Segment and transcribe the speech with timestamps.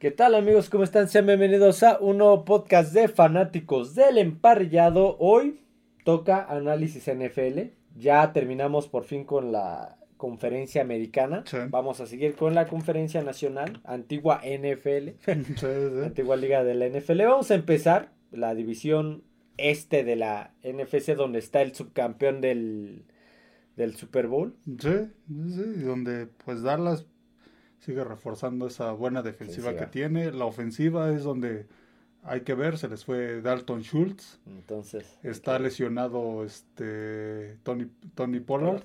[0.00, 0.70] ¿Qué tal amigos?
[0.70, 1.08] ¿Cómo están?
[1.08, 5.18] Sean bienvenidos a un nuevo podcast de fanáticos del emparrillado.
[5.18, 5.60] Hoy
[6.04, 7.74] toca análisis NFL.
[7.98, 11.42] Ya terminamos por fin con la conferencia americana.
[11.44, 11.58] Sí.
[11.68, 15.66] Vamos a seguir con la conferencia nacional, antigua NFL, Sí, sí.
[16.02, 17.18] antigua liga de la NFL.
[17.24, 19.22] Vamos a empezar la división
[19.58, 23.04] este de la NFC donde está el subcampeón del,
[23.76, 24.56] del Super Bowl.
[24.78, 24.94] Sí,
[25.28, 27.04] sí, donde pues Dallas
[27.80, 30.30] sigue reforzando esa buena defensiva que tiene.
[30.32, 31.66] La ofensiva es donde
[32.22, 34.38] hay que ver, se les fue Dalton Schultz.
[34.46, 38.82] Entonces, Está lesionado este Tony, Tony Pollard.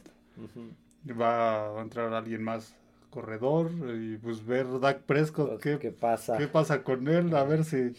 [1.09, 2.73] Va, va a entrar alguien más
[3.09, 3.69] corredor
[4.01, 6.37] y pues ver Dak Prescott ¿Qué, qué, pasa?
[6.37, 7.93] qué pasa con él, a ver si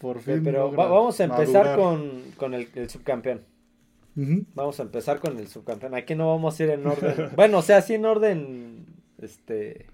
[0.00, 1.78] por fin Pero va- vamos a empezar madurar.
[1.78, 3.42] con, con el, el subcampeón.
[4.54, 5.94] Vamos a empezar con el subcampeón.
[5.94, 7.30] Aquí no vamos a ir en orden.
[7.36, 8.86] bueno, o sea, sí en orden,
[9.22, 9.86] este,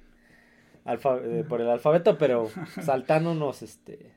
[0.85, 2.49] alfa- eh, por el alfabeto, pero
[2.83, 4.13] saltándonos, este,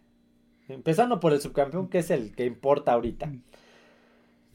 [0.68, 3.32] empezando por el subcampeón, que es el que importa ahorita.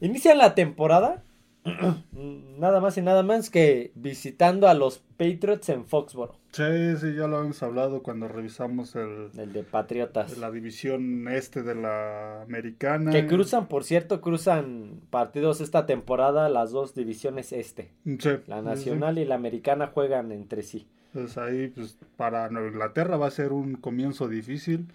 [0.01, 1.23] Inician la temporada,
[2.11, 6.63] nada más y nada menos que visitando a los Patriots en Foxboro, Sí,
[7.01, 10.37] sí, ya lo habíamos hablado cuando revisamos el, el de Patriotas.
[10.37, 13.11] la división este de la americana.
[13.11, 17.91] Que cruzan, por cierto, cruzan partidos esta temporada las dos divisiones este.
[18.05, 18.65] Sí, La sí.
[18.65, 20.87] nacional y la americana juegan entre sí.
[21.13, 24.87] Pues ahí, pues para Nueva Inglaterra va a ser un comienzo difícil.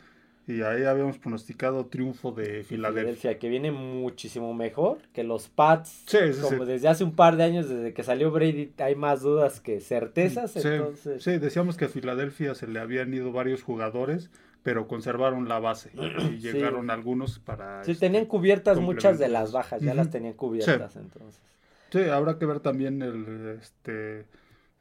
[0.49, 3.03] Y ahí habíamos pronosticado triunfo de Filadelfia.
[3.03, 6.05] Filadelfia, que viene muchísimo mejor que los Pats.
[6.07, 6.71] Sí, sí, como sí.
[6.71, 10.53] desde hace un par de años, desde que salió Brady, hay más dudas que certezas.
[10.53, 14.31] Sí, entonces, sí, decíamos que a Filadelfia se le habían ido varios jugadores,
[14.63, 15.91] pero conservaron la base.
[15.93, 15.99] Y
[16.41, 16.51] Sí.
[16.53, 17.85] llegaron algunos para.
[17.85, 20.97] sí, este, tenían cubiertas muchas de las bajas, ya las tenían cubiertas.
[20.97, 21.43] Entonces,
[21.91, 24.25] Sí, habrá que ver también el este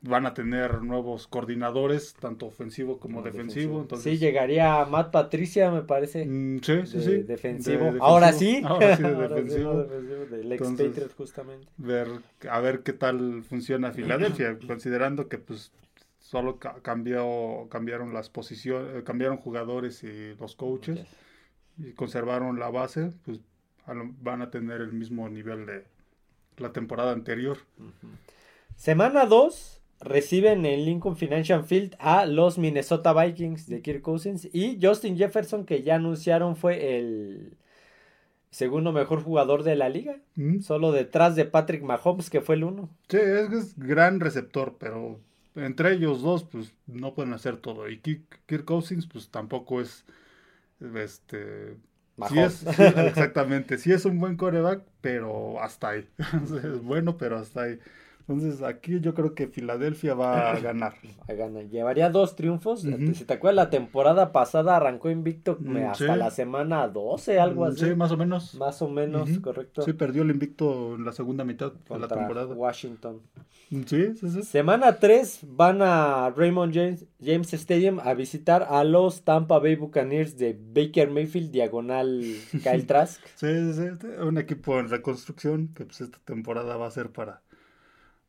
[0.02, 3.82] van a tener nuevos coordinadores, tanto ofensivo como defensivo.
[3.82, 6.26] Entonces, sí, llegaría Matt Patricia, me parece.
[6.26, 7.24] Mm, sí, sí, de sí.
[7.24, 7.92] defensivo.
[7.92, 8.62] De Ahora sí.
[8.66, 9.74] Ahora sí, de Ahora sí, defensivo.
[9.74, 11.68] no, defensivo, del ex Entonces- Patriot, justamente.
[11.78, 12.08] Ver,
[12.50, 15.72] a ver qué tal funciona Filadelfia, considerando que pues
[16.20, 21.00] solo ca- cambió, cambiaron las posiciones, cambiaron jugadores y los coaches
[21.78, 23.40] y conservaron la base, pues
[23.86, 25.86] a lo- van a tener el mismo nivel de
[26.58, 27.58] la temporada anterior.
[28.76, 34.80] Semana 2 reciben en Lincoln Financial Field a los Minnesota Vikings de Kirk Cousins y
[34.82, 37.58] Justin Jefferson que ya anunciaron fue el
[38.52, 42.66] segundo mejor jugador de la liga, Mm, solo detrás de Patrick Mahomes que fue el
[42.66, 42.90] uno.
[43.10, 45.22] Sí, es, es gran receptor, pero
[45.56, 47.90] entre ellos dos, pues no pueden hacer todo.
[47.90, 50.06] Y Kirk, Kirk Cousins, pues tampoco es,
[50.96, 51.78] este,
[52.22, 52.42] sí Mahomes.
[52.42, 56.10] es, sí, exactamente, sí es un buen coreback, pero hasta ahí.
[56.64, 57.80] es bueno, pero hasta ahí.
[58.28, 60.96] Entonces aquí yo creo que Filadelfia va a ganar.
[61.28, 61.62] Ahí gana.
[61.62, 62.84] Llevaría dos triunfos.
[62.84, 63.14] Ujú.
[63.14, 66.20] Si te acuerdas, la temporada pasada arrancó invicto Mm, hasta sí.
[66.20, 67.86] la semana 12, algo así.
[67.86, 68.56] Sí, más o menos.
[68.56, 69.82] Más o menos, correcto.
[69.84, 72.54] Sí, perdió el invicto en la segunda mitad de la temporada.
[72.54, 73.22] Washington.
[73.70, 74.44] Sí, sí, sí.
[74.44, 80.38] Semana 3 van a Raymond James, James Stadium a visitar a los Tampa Bay Buccaneers
[80.38, 82.22] de Baker Mayfield, diagonal
[82.64, 83.22] Kyle Trask.
[83.36, 87.42] Sí, sí, sí, un equipo en reconstrucción que pues esta temporada va a ser para,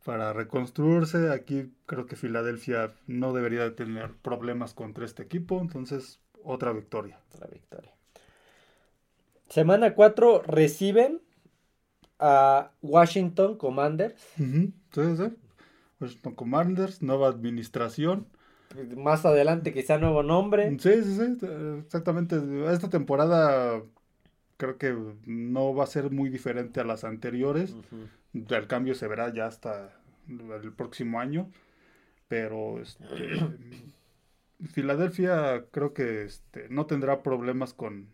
[0.05, 1.31] para reconstruirse.
[1.33, 7.21] Aquí creo que Filadelfia no debería de tener problemas contra este equipo, entonces otra victoria.
[7.35, 7.93] Otra victoria.
[9.49, 11.21] Semana 4 reciben
[12.19, 14.21] a Washington Commanders.
[14.37, 14.73] Sí.
[16.01, 18.27] Washington Commanders, nueva administración.
[18.97, 20.71] Más adelante quizá nuevo nombre.
[20.79, 21.47] Sí, sí, sí,
[21.85, 22.37] exactamente.
[22.71, 23.83] Esta temporada
[24.59, 27.73] creo que no va a ser muy diferente a las anteriores.
[27.73, 28.55] Ujú.
[28.55, 29.99] El cambio se verá ya hasta
[30.29, 31.51] el próximo año.
[32.29, 33.05] Pero este,
[34.73, 38.09] Filadelfia creo que este, no tendrá problemas con,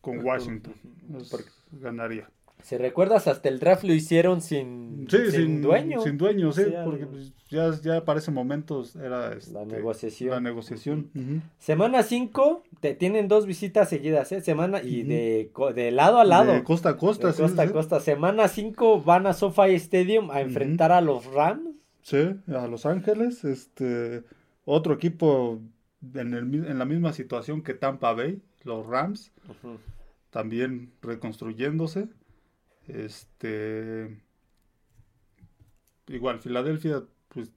[0.00, 0.74] con Washington.
[1.30, 2.30] Porque- ganaría.
[2.62, 6.00] Si recuerdas, hasta el draft lo hicieron sin, Sí, sin sin, dueño.
[6.02, 10.30] Sin dueño, sí, porque pues, ya, ya para ese momento era este, La negociación.
[10.30, 11.10] La negociación.
[11.58, 14.40] Semana 5, te tienen dos visitas seguidas, ¿eh?
[14.40, 15.08] Semana y Ujú.
[15.08, 16.52] de, de lado a lado.
[16.52, 18.00] De costa a costa, De sí, costa a costa.
[18.00, 21.62] Semana 5 van a SoFi Stadium a enfrentar a los Rams.
[22.02, 24.22] Sí, a Los Ángeles, este
[24.64, 25.60] otro equipo
[26.14, 29.30] en, el en la misma situación que Tampa Bay, los Rams,
[30.30, 32.08] también reconstruyéndose.
[32.88, 34.20] Este
[36.08, 37.50] igual Filadelfia pues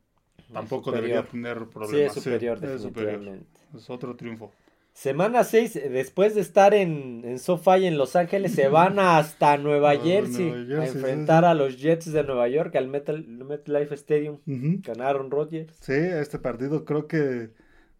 [0.52, 2.18] tampoco debería tener Sí, problemas.
[2.18, 3.12] es superior, es superior.
[3.20, 3.60] definitivamente.
[3.76, 4.52] Es otro triunfo.
[4.94, 9.96] Semana 6, después de estar en, en SoFi en Los Ángeles, se van hasta Nueva
[9.96, 11.48] Jersey Nueva a Jersey, sí, enfrentar sí.
[11.50, 14.40] a los Jets de Nueva York al Metal, MetLife Stadium.
[14.46, 15.74] Ganaron Rodgers.
[15.80, 17.52] Sí, este partido creo que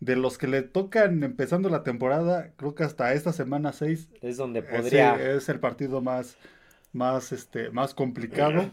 [0.02, 4.36] de los que le tocan empezando la temporada, creo que hasta esta semana 6 es
[4.36, 6.36] donde podría es el partido más
[6.94, 8.62] más este más complicado.
[8.62, 8.72] Es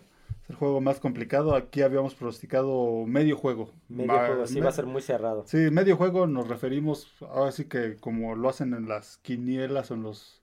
[0.50, 1.54] el juego más complicado.
[1.54, 3.72] Aquí habíamos pronosticado medio juego.
[3.88, 5.44] Medio juego, sí, va a ser muy cerrado.
[5.46, 9.94] Sí, medio juego nos referimos, ahora sí que como lo hacen en las quinielas o
[9.94, 10.42] en los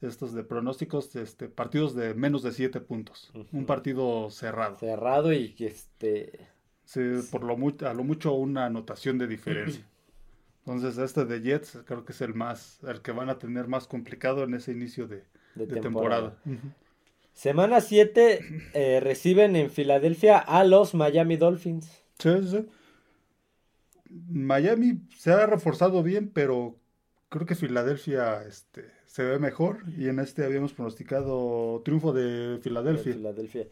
[0.00, 3.32] estos de pronósticos, este, partidos de menos de 7 puntos.
[3.52, 4.76] Un partido cerrado.
[4.78, 6.48] Cerrado y que este...
[6.84, 7.00] Sí,
[7.32, 9.84] por lo a lo mucho una anotación de diferencia.
[10.66, 13.86] Entonces este de Jets creo que es el más, el que van a tener más
[13.86, 15.24] complicado en ese inicio de,
[15.80, 16.36] temporada.
[17.36, 18.40] Semana 7
[18.72, 22.02] eh, reciben en Filadelfia a los Miami Dolphins.
[22.18, 22.66] Sí, sí.
[24.08, 26.78] Miami se ha reforzado bien, pero
[27.28, 33.66] creo que Filadelfia este, se ve mejor y en este habíamos pronosticado triunfo de Filadelfia.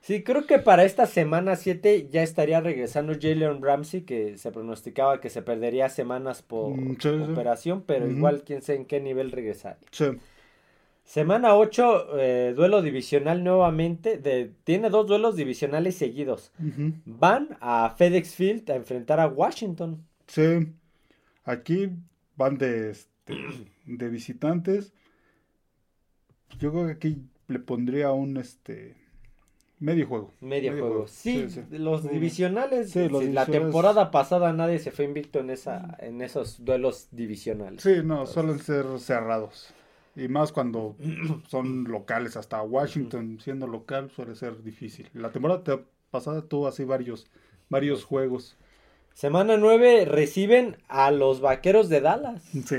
[0.00, 5.20] Sí, creo que para esta semana 7 ya estaría regresando Jalen Ramsey, que se pronosticaba
[5.20, 9.76] que se perdería semanas por mm, operación, pero igual quién sabe en qué nivel regresar.
[11.04, 14.18] Semana 8, eh, duelo divisional nuevamente.
[14.18, 16.52] De, tiene dos duelos divisionales seguidos.
[17.04, 20.06] Van a FedEx Field a enfrentar a Washington.
[20.26, 20.72] Sí,
[21.44, 21.90] aquí
[22.36, 23.34] van de, este,
[23.86, 24.92] de visitantes.
[26.58, 28.96] Yo creo que aquí le pondría un este
[29.78, 30.32] medio juego.
[30.40, 31.06] Medio, juego.
[31.08, 32.94] Sí, los divisionales.
[32.96, 37.82] La temporada pasada nadie se fue invicto en esa en esos duelos divisionales.
[37.82, 39.74] Sí, no, suelen ser cerrados.
[40.14, 40.96] Y más cuando
[41.48, 45.08] son locales, hasta Washington siendo local suele ser difícil.
[45.14, 45.80] La temporada
[46.10, 47.26] pasada tuvo así varios
[47.72, 48.56] varios juegos.
[49.14, 52.42] Semana 9 reciben a los vaqueros de Dallas.
[52.64, 52.76] Sí,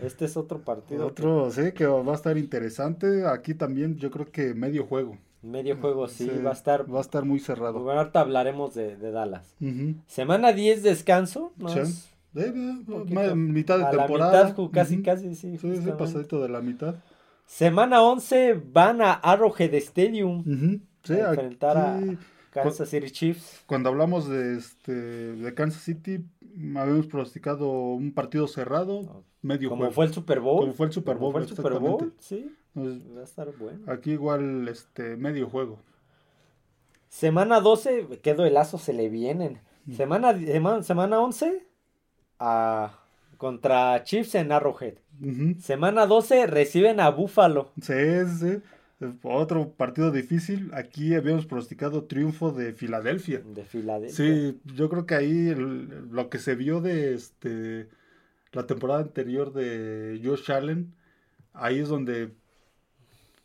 [0.00, 1.06] Este es otro partido.
[1.06, 3.26] Otro, sí, que va a estar interesante.
[3.26, 5.18] Aquí también yo creo que medio juego.
[5.42, 6.92] Medio juego, sí, va a estar.
[6.92, 7.90] Va a estar muy cerrado.
[7.90, 9.54] Ahorita hablaremos de, Dallas.
[10.06, 11.52] Semana 10 descanso.
[11.68, 11.80] Sí.
[13.34, 14.44] Mitad de temporada.
[14.48, 15.58] Mitad, casi, casi, sí.
[15.58, 16.96] Sí, sí, pasadito de la mitad.
[17.46, 20.44] Semana 11 van a Arrowhead Stadium.
[21.02, 22.00] Sí, a enfrentar a
[22.50, 23.62] Kansas City Chiefs.
[23.66, 26.24] Cuando hablamos de este de Kansas City,
[26.74, 30.60] habíamos pronosticado un partido cerrado, medio Como fue el Super Bowl.
[30.60, 31.32] Como fue el Super Bowl.
[31.32, 32.50] fue el Super Bowl, sí.
[32.74, 33.90] va a estar bueno.
[33.90, 35.78] Aquí igual este medio juego.
[37.08, 39.60] Semana 12, qué duelazo se le vienen.
[39.86, 39.92] Mm.
[39.94, 41.65] Semana, semana, 11
[42.38, 42.98] a,
[43.36, 44.94] contra Chiefs en Arrowhead.
[45.60, 47.72] Semana 12 reciben a Buffalo.
[47.80, 47.94] Sí,
[48.38, 48.58] sí.
[49.22, 50.70] Otro partido difícil.
[50.74, 53.42] Aquí habíamos pronosticado triunfo de Filadelfia.
[53.44, 54.16] De Filadelfia.
[54.16, 57.88] Sí, yo creo que ahí lo que se vio de este
[58.52, 60.94] la temporada anterior de Josh Allen,
[61.52, 62.30] ahí es donde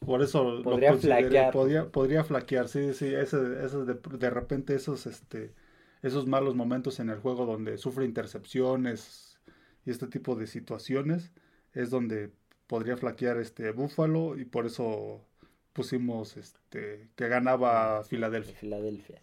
[0.05, 1.51] por eso podría flaquear.
[1.91, 5.51] Podría, flaquear, sí, sí, ese, de, de, repente esos este
[6.01, 9.39] esos malos momentos en el juego donde sufre intercepciones
[9.85, 11.31] y este tipo de situaciones
[11.73, 12.31] es donde
[12.67, 15.25] podría flaquear este Búfalo y por eso
[15.73, 18.55] pusimos este que ganaba Filadelfia.
[18.55, 19.21] Filadelfia.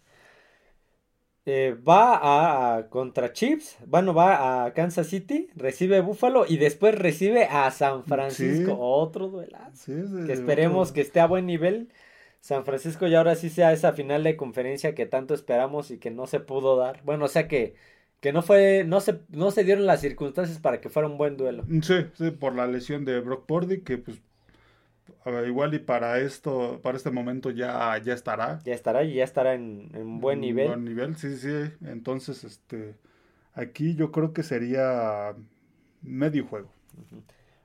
[1.51, 7.45] Eh, va a, contra Chips, bueno, va a Kansas City, recibe Buffalo y después recibe
[7.45, 9.91] a San Francisco, otro duelazo.
[10.27, 11.89] que esperemos que esté a buen nivel.
[12.41, 16.11] San Francisco y ahora sí sea esa final de conferencia que tanto esperamos y que
[16.11, 17.01] no se pudo dar.
[17.03, 17.75] Bueno, o sea que,
[18.21, 21.37] que no fue, no se, no se dieron las circunstancias para que fuera un buen
[21.37, 21.65] duelo.
[21.83, 24.21] Sí, sí, por la lesión de Brock Purdy, que pues
[25.47, 28.59] igual y para esto, para este momento ya, ya estará.
[28.65, 30.67] Ya estará y ya estará en, en buen nivel.
[30.67, 31.71] Buen nivel, sí, sí.
[31.85, 32.95] Entonces, este,
[33.53, 35.35] aquí yo creo que sería
[36.01, 36.69] medio juego.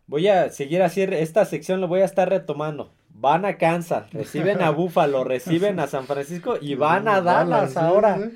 [0.07, 2.93] Voy a seguir así, esta sección lo voy a estar retomando.
[3.17, 8.31] Van a Kansas, reciben a Buffalo, reciben a San Francisco y van a Dallas, ahora.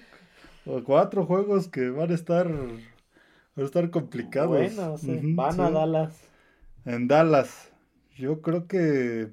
[0.84, 2.78] Cuatro juegos que van a estar, van
[3.56, 4.50] a estar complicados.
[4.50, 4.96] Bueno,
[5.34, 6.28] van a Dallas.
[6.84, 7.72] En Dallas.
[8.16, 9.30] Yo creo que.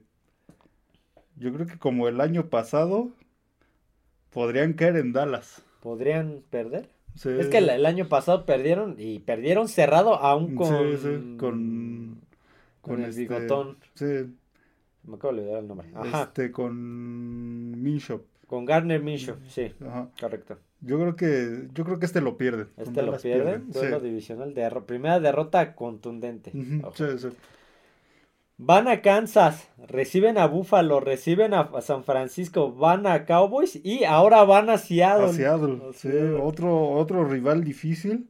[1.36, 3.12] Yo creo que como el año pasado.
[4.32, 5.64] Podrían caer en Dallas.
[5.80, 6.90] ¿Podrían perder?
[7.16, 10.98] Es que el, año pasado perdieron y perdieron cerrado aún con.
[10.98, 12.22] Sí, con.
[12.82, 13.78] Con, el este, bigotón.
[13.94, 14.36] Sí.
[15.06, 15.88] Me acabo de olvidar el nombre.
[15.94, 16.24] Ajá.
[16.24, 18.24] Este, con Minshop.
[18.48, 19.74] Con Garner Minshop, sí.
[19.86, 20.10] Ajá.
[20.20, 20.58] Correcto.
[20.82, 22.68] Yo creo que yo creo que este lo pierde.
[22.78, 23.60] Este lo pierde.
[23.60, 24.54] Duelo divisional.
[24.86, 26.52] primera derrota contundente.
[26.52, 27.30] Sí, sí.
[28.58, 34.46] Van a Kansas, reciben a Buffalo, reciben a San Francisco, van a Cowboys y ahora
[34.46, 35.26] van a Seattle.
[35.26, 36.10] A Seattle, sí,
[36.42, 38.30] otro, otro rival difícil.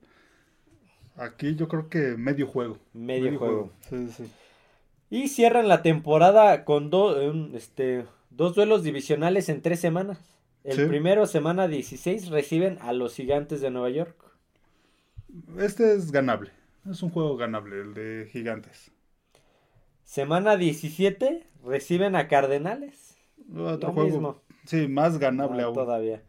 [1.15, 2.79] Aquí yo creo que medio juego.
[2.93, 3.71] Medio, juego.
[3.87, 4.23] Sí, sí.
[5.15, 6.91] Y cierran la temporada con
[7.53, 10.19] este, dos duelos divisionales en tres semanas.
[10.65, 14.13] El primero, semana 16, reciben a los gigantes de Nueva York.
[15.57, 16.51] Este es ganable.
[16.89, 18.91] Es un juego ganable, el de Gigantes.
[20.03, 23.15] Semana 17, reciben a Cardenales.
[23.55, 24.41] Otro juego.
[24.65, 25.75] Sí, más ganable Ah, aún.
[25.75, 26.23] Todavía.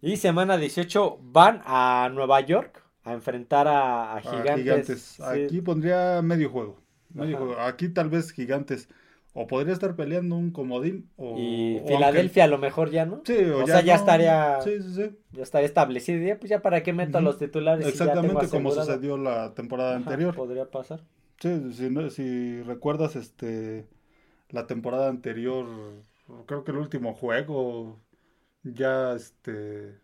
[0.00, 4.56] Y semana 18, van a Nueva York a enfrentar a, a A Gigantes.
[4.56, 5.00] Gigantes.
[5.00, 5.22] Sí.
[5.22, 6.81] Aquí pondría medio juego.
[7.60, 8.88] Aquí tal vez Gigantes.
[9.34, 11.08] O podría estar peleando un comodín.
[11.16, 13.22] O, Y o Filadelfia a lo mejor ya, ¿no?
[13.24, 14.00] sí, o, o sea, ya no.
[14.00, 15.16] estaría- Sí, sí, sí.
[15.32, 16.22] Ya estaría establecido.
[16.26, 17.86] Ya, pues ya para qué meto a los titulares.
[17.86, 20.34] si Exactamente como sucedió la temporada Ajá, anterior.
[20.34, 21.00] Podría pasar.
[21.40, 23.86] Sí, si, no- si recuerdas este
[24.50, 25.66] la temporada anterior,
[26.46, 27.98] creo que el último juego
[28.62, 29.98] ya este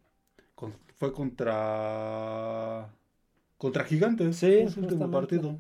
[0.55, 2.89] con- fue contra
[3.59, 4.37] contra Gigantes.
[4.37, 5.59] Sí, su último partido.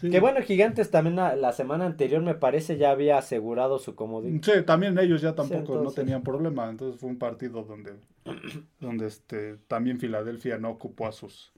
[0.00, 0.10] Sí.
[0.10, 4.42] Que bueno, Gigantes también la, la semana anterior me parece ya había asegurado su comodín.
[4.44, 5.94] Sí, también ellos ya tampoco no entonces.
[6.04, 7.94] tenían problema, entonces fue un partido donde
[8.80, 11.50] donde este también Filadelfia no ocupó a sus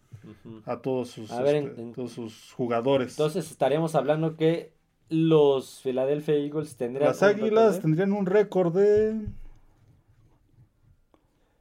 [0.65, 3.11] a todos sus A ver, este, en- todos sus jugadores.
[3.13, 4.73] Entonces estaríamos hablando que
[5.09, 9.21] los Philadelphia Eagles tendrían Las Águilas de- tendrían un récord de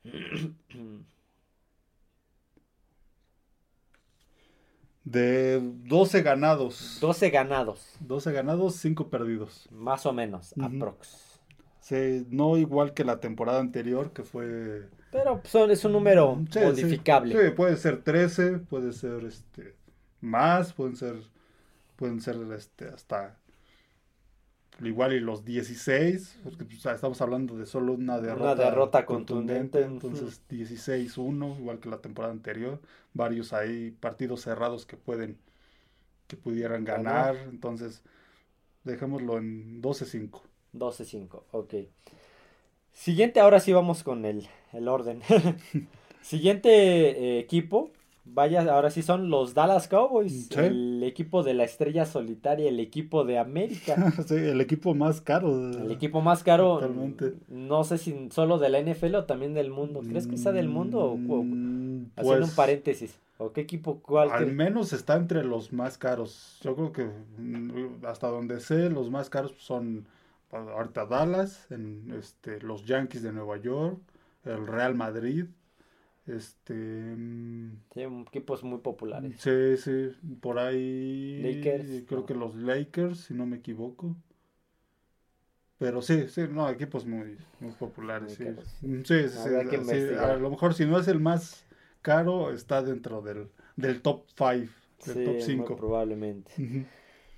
[5.06, 6.98] de 12 ganados.
[7.00, 9.68] 12 ganados, 12 ganados, 5 perdidos.
[9.72, 10.66] más o menos, Ujú.
[10.66, 11.40] aprox.
[11.80, 16.60] Sí, no igual que la temporada anterior que fue Pero son, es un número Sí,
[16.60, 16.66] sí.
[16.66, 17.32] modificable.
[17.50, 19.76] Sí, puede ser 13, puede ser este
[20.20, 21.16] más, pueden ser
[21.96, 23.38] pueden ser este hasta
[24.84, 29.94] igual y los 16, porque pues, estamos hablando de solo una derrota, derrota contundente, ujú.
[29.94, 32.79] entonces 16-1, igual que la temporada anterior,
[33.13, 35.38] varios ahí partidos cerrados que pueden
[36.27, 37.36] que pudieran Ganar.
[37.36, 38.01] ganar, entonces
[38.84, 40.41] dejémoslo en 12-5.
[40.74, 41.74] 12-5, ok.
[42.94, 45.22] Siguiente, ahora sí vamos con el, el orden.
[46.22, 47.91] Siguiente eh, equipo,
[48.25, 50.60] vaya, ahora sí son los Dallas Cowboys, Sí.
[50.60, 53.96] el equipo de la estrella solitaria, el equipo de América.
[54.27, 55.72] Sí, el equipo más caro.
[55.72, 57.34] El equipo más caro, Totalmente.
[57.48, 60.01] no sé si solo de la NFL o también del mundo.
[60.01, 61.00] ¿Crees que sea del mundo?
[61.00, 63.20] O, o- Mm, haciendo pues, un paréntesis.
[63.38, 64.29] ¿O qué equipo cuál?
[64.32, 66.58] Al menos está entre los más caros.
[66.62, 67.05] Yo creo que
[67.38, 70.08] mm, hasta donde sé, los más caros son
[70.50, 73.98] pues, ahorita Dallas, en, este, los Yankees de Nueva York,
[74.46, 75.46] el Real Madrid.
[76.27, 79.36] Este, mm, Sí, equipos muy populares.
[79.38, 80.10] sí, sí,
[80.41, 82.25] por ahí Lakers, creo no.
[82.25, 84.15] que los Lakers, si no me equivoco.
[85.77, 88.39] Pero sí, sí, no, equipos muy, muy populares.
[88.39, 88.55] Muy sí.
[88.82, 91.65] Mm, Sí, sí, a lo mejor si no es el más
[92.01, 94.72] caro, está dentro del, del top 5,
[95.05, 95.75] del top muy 5.
[95.75, 96.51] probablemente.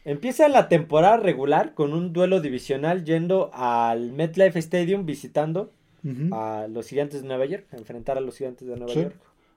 [0.05, 5.73] Empieza la temporada regular con un duelo divisional yendo al MetLife Stadium visitando
[6.31, 9.01] a los Gigantes de Nueva York, a enfrentar a los Gigantes de Nueva Sí.
[9.01, 9.15] York.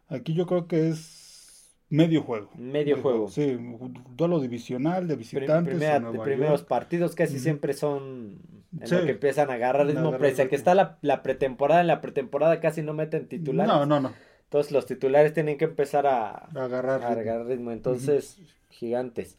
[0.09, 2.50] Aquí yo creo que es medio juego.
[2.57, 3.28] Medio juego.
[3.28, 6.69] Sí, un duelo divisional de visitantes primera- en Nueva primeros York.
[6.69, 8.38] partidos casi siempre son
[8.80, 8.95] en Sí.
[8.95, 12.00] lo que empiezan a agarrar ritmo, pese a que está la, la pretemporada, en la
[12.00, 13.73] pretemporada casi no meten titulares.
[13.73, 14.12] No, no, no.
[14.45, 17.02] Entonces los titulares tienen que empezar a, Agarrar.
[17.02, 17.21] a ritmo.
[17.21, 17.71] agarrar ritmo.
[17.73, 18.38] Entonces,
[18.71, 19.37] gigantes.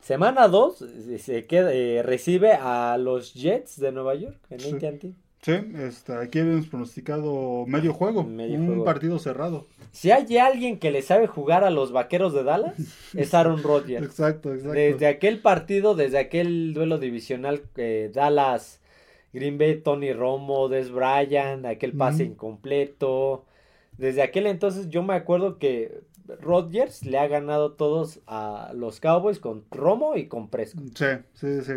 [0.00, 0.84] Semana 2
[1.18, 4.70] se queda, eh, recibe a los Jets de Nueva York en Sí.
[5.44, 8.24] Sí, este, aquí habíamos pronosticado medio juego.
[8.24, 8.84] Medio un juego.
[8.84, 9.66] partido cerrado.
[9.92, 12.74] Si hay alguien que le sabe jugar a los vaqueros de Dallas,
[13.14, 14.06] es Aaron Rodgers.
[14.06, 14.72] Exacto, exacto.
[14.72, 18.80] Desde aquel partido, desde aquel duelo divisional eh, Dallas,
[19.34, 23.44] Green Bay, Tony Romo, Des Bryant, aquel pase incompleto.
[23.98, 26.00] Desde aquel entonces yo me acuerdo que
[26.40, 30.96] Rodgers le ha ganado todos a los Cowboys con Romo y con Prescott.
[30.96, 31.72] Sí, sí, sí.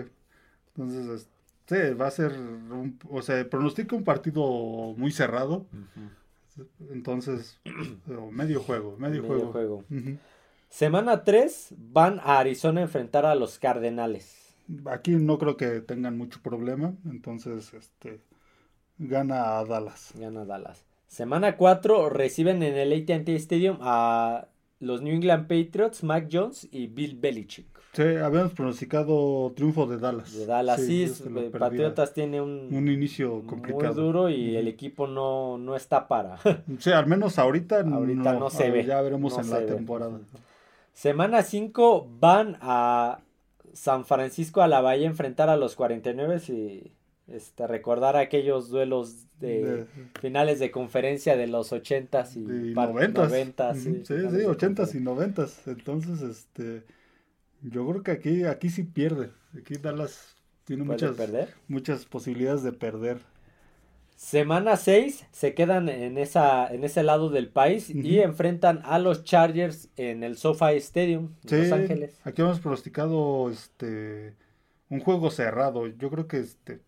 [0.78, 1.37] Entonces, es-
[1.68, 4.42] sí, va a ser, un- o sea, pronostica un partido
[4.98, 5.66] muy cerrado.
[6.92, 7.60] Entonces,
[8.08, 9.84] pero medio juego, medio, Medio juego.
[10.70, 14.56] Semana 3 van a Arizona a enfrentar a los Cardenales.
[14.86, 18.20] Aquí no creo que tengan mucho problema, entonces, este,
[18.98, 20.12] gana a Dallas.
[20.16, 20.84] Gana Dallas.
[21.08, 24.48] Semana 4 reciben en el AT&T Stadium a
[24.80, 27.68] los New England Patriots, Mac Jones y Bill Belichick.
[27.98, 30.32] Sí, habíamos pronosticado triunfo de Dallas.
[30.32, 31.50] De Dallas, sí, se eh, perdía.
[31.60, 33.96] Patriotas tiene un, Un inicio muy complicado.
[33.96, 36.38] duro y el equipo no, no está para.
[36.80, 38.86] Sí, al menos ahorita, Ahorita no, se a ver, ve.
[38.86, 39.66] Ya veremos no en se la ve.
[39.66, 40.20] temporada.
[40.94, 43.20] Semana 5 van a
[43.74, 46.92] San Francisco a la Bahía a enfrentar a los 49 y
[47.32, 49.86] este, recordar aquellos duelos de, De-
[50.22, 53.32] finales de conferencia de los 80s y y par- noventas.
[53.32, 55.02] 90s, Ujú, sí, Sí, sí, de ochentas y conferencia.
[55.02, 55.68] noventas.
[55.68, 56.84] Entonces, este,
[57.62, 59.32] yo creo que aquí, aquí sí pierde.
[59.58, 61.54] Aquí Dallas tiene ¿Puede muchas, perder?
[61.68, 63.20] muchas posibilidades de perder.
[64.16, 69.24] Semana 6 se quedan en, esa, en ese lado del país y enfrentan a los
[69.24, 72.20] Chargers en el SoFi Stadium de Los Ángeles.
[72.24, 74.36] Aquí hemos pronosticado este
[74.90, 75.86] un juego cerrado.
[75.86, 76.82] Yo creo que este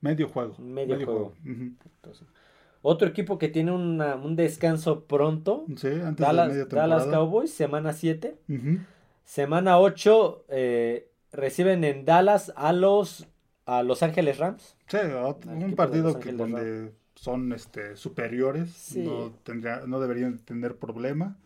[0.00, 0.56] medio juego.
[0.58, 1.34] Medio, juego.
[2.82, 5.64] otro equipo que tiene un descanso pronto.
[5.76, 8.36] Sí, antes Dallas, de Dallas Cowboys, semana 7.
[9.26, 13.26] Semana 8 eh, reciben en Dallas a los
[13.66, 14.76] a Los Ángeles Rams.
[14.86, 14.98] Sí,
[15.48, 21.36] un partido que donde son este superiores, no tendría, no deberían tener problema.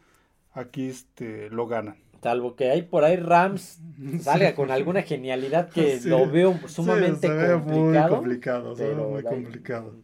[0.53, 1.97] Aquí este lo ganan.
[2.23, 3.81] Salvo que hay por ahí Rams
[4.21, 7.61] salga con alguna genialidad que lo veo sumamente complicado.
[7.61, 8.77] Muy complicado,
[9.09, 9.95] muy complicado.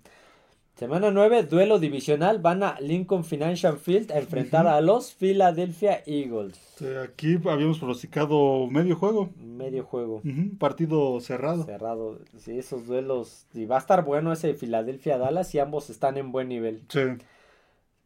[0.76, 2.38] Semana 9, duelo divisional.
[2.38, 6.60] Van a Lincoln Financial Field a enfrentar a los Philadelphia Eagles.
[7.02, 9.30] aquí habíamos pronosticado medio juego.
[9.38, 10.20] Medio juego.
[10.58, 11.64] Partido cerrado.
[11.64, 12.20] Cerrado.
[12.36, 13.46] Sí, esos duelos.
[13.54, 16.82] Y va a estar bueno ese Philadelphia-Dallas y ambos están en buen nivel.
[16.90, 17.00] Sí.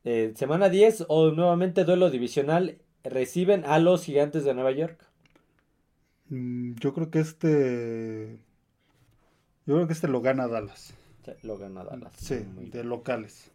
[0.04, 2.78] Eh, semana 10, o nuevamente duelo divisional.
[3.02, 5.04] Reciben a los Gigantes de Nueva York.
[6.28, 8.38] Mm, yo creo que este.
[9.66, 10.94] Yo creo que este lo gana Dallas
[11.42, 12.12] lo gana Dallas.
[12.16, 13.50] Sí, de locales.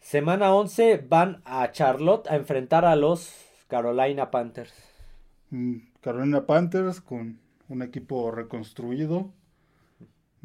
[0.00, 3.32] Semana 11 van a Charlotte a enfrentar a los
[3.68, 4.74] Carolina Panthers.
[5.50, 7.38] Mm, Carolina Panthers con
[7.68, 9.32] un equipo reconstruido.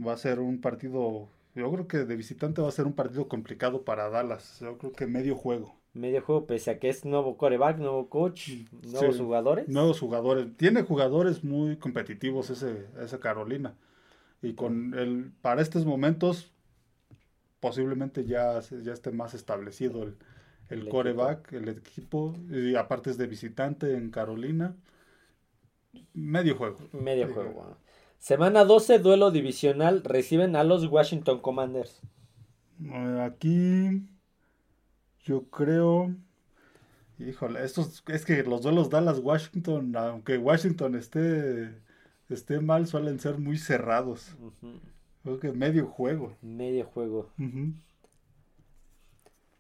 [0.03, 3.27] Va a ser un partido, yo creo que de visitante va a ser un partido
[3.27, 4.59] complicado para Dallas.
[4.61, 5.75] Yo creo que medio juego.
[5.93, 8.51] Medio juego, pese a que es nuevo coreback, nuevo coach,
[8.83, 9.67] nuevos jugadores.
[9.67, 10.55] Nuevos jugadores.
[10.55, 13.75] Tiene jugadores muy competitivos ese, esa Carolina.
[14.41, 16.51] Y con el, para estos momentos,
[17.59, 20.17] posiblemente ya, ya esté más establecido el,
[20.69, 24.75] el, coreback, el equipo, y aparte es de visitante en Carolina.
[26.13, 26.77] Medio juego.
[26.93, 27.77] Medio, juego.
[28.17, 32.01] Semana 12, duelo divisional, reciben a los Washington Commanders.
[32.83, 34.07] Eh, aquí
[35.23, 36.15] yo creo...
[37.17, 41.75] Híjole, estos, es que los duelos Dallas-Washington, aunque Washington esté
[42.29, 44.35] esté mal suelen ser muy cerrados.
[45.23, 46.35] Creo que medio juego.
[46.41, 47.29] Medio juego.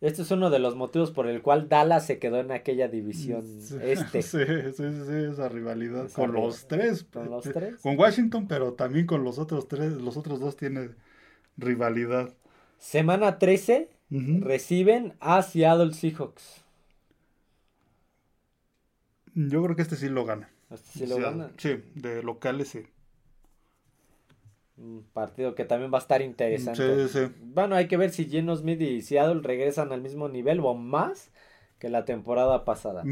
[0.01, 3.43] Este es uno de los motivos por el cual Dallas se quedó en aquella división
[3.81, 4.21] este.
[4.21, 4.39] Sí,
[4.73, 7.03] sí, sí, esa rivalidad con los tres.
[7.03, 7.81] Con los tres.
[7.81, 9.93] Con Washington, pero también con los otros tres.
[9.93, 10.95] Los otros dos tienen
[11.57, 12.33] rivalidad.
[12.77, 16.63] Semana 13 reciben a Seattle Seahawks.
[19.35, 20.49] Yo creo que este sí lo gana.
[20.77, 21.17] Si lo
[21.57, 22.83] Sí, de locales sí.
[24.77, 27.07] Un partido que también va a estar interesante.
[27.09, 27.33] Sí, sí.
[27.41, 31.31] Bueno, hay que ver si Geno Smith y Seattle regresan al mismo nivel o más
[31.79, 33.03] que la temporada pasada.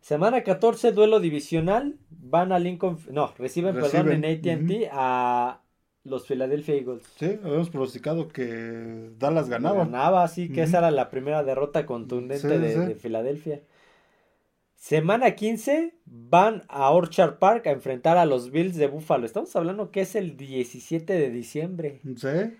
[0.00, 1.96] Semana 14, duelo divisional.
[2.10, 2.98] Van a Lincoln.
[3.10, 5.60] No, reciben, perdón, en ATT a
[6.04, 7.04] los Philadelphia Eagles.
[7.16, 9.84] Sí, habíamos pronosticado que Dallas ganaba.
[9.84, 13.62] Ganaba, sí, que esa era la primera derrota contundente de, de Filadelfia.
[14.82, 19.24] Semana 15 van a Orchard Park a enfrentar a los Bills de Buffalo.
[19.24, 22.00] Estamos hablando que es el 17 de diciembre.
[22.16, 22.56] Sí.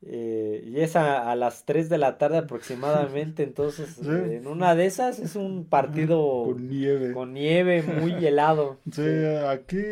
[0.00, 3.42] Eh, y es a, las 3 de la tarde aproximadamente.
[3.42, 7.12] Entonces, en una de esas es un partido con nieve.
[7.12, 8.78] Con nieve muy helado.
[8.90, 9.02] Sí,
[9.46, 9.82] aquí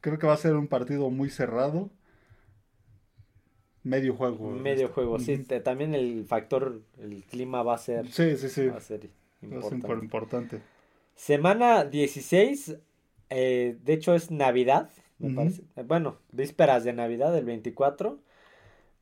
[0.00, 1.90] creo que va a ser un partido muy cerrado.
[3.82, 4.50] Medio juego.
[4.52, 5.36] Medio juego, sí.
[5.64, 8.06] También el factor, el clima va a ser.
[8.12, 8.68] Sí, sí, sí.
[8.68, 9.10] Va a ser
[10.00, 10.60] importante.
[11.16, 12.76] Semana 16,
[13.30, 15.64] eh, de hecho es Navidad, me parece.
[15.86, 18.20] Bueno, vísperas de Navidad, el 24.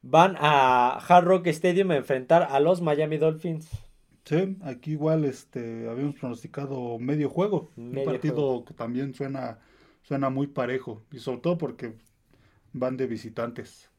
[0.02, 3.68] Van a Hard Rock Stadium a enfrentar a los Miami Dolphins.
[4.24, 7.70] Sí, aquí igual este habíamos pronosticado medio juego.
[7.76, 9.58] un partido que también suena,
[10.02, 11.02] suena muy parejo.
[11.10, 11.94] Y sobre todo porque
[12.72, 13.90] van de visitantes.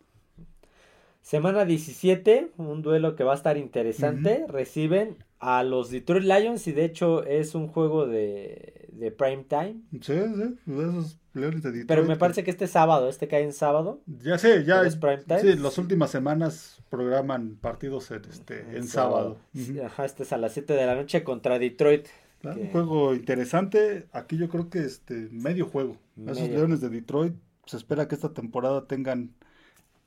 [1.21, 4.45] Semana 17, un duelo que va a estar interesante.
[4.47, 9.75] Reciben a los Detroit Lions y de hecho es un juego de, de prime time.
[10.01, 11.87] Sí, sí, esos Leones de Detroit.
[11.87, 14.01] Pero me parece que este sábado, este cae en sábado.
[14.07, 14.81] Ya sé, ya.
[14.81, 15.41] Es prime time.
[15.41, 19.37] Sí, las últimas semanas programan partidos en, este, en, sábado.
[19.85, 22.07] Ajá, este es a las 7 de la noche contra Detroit.
[22.43, 24.07] Un juego interesante.
[24.13, 25.97] Aquí yo creo que este medio juego.
[26.25, 27.35] Esos Leones de Detroit
[27.67, 29.35] se espera que esta temporada tengan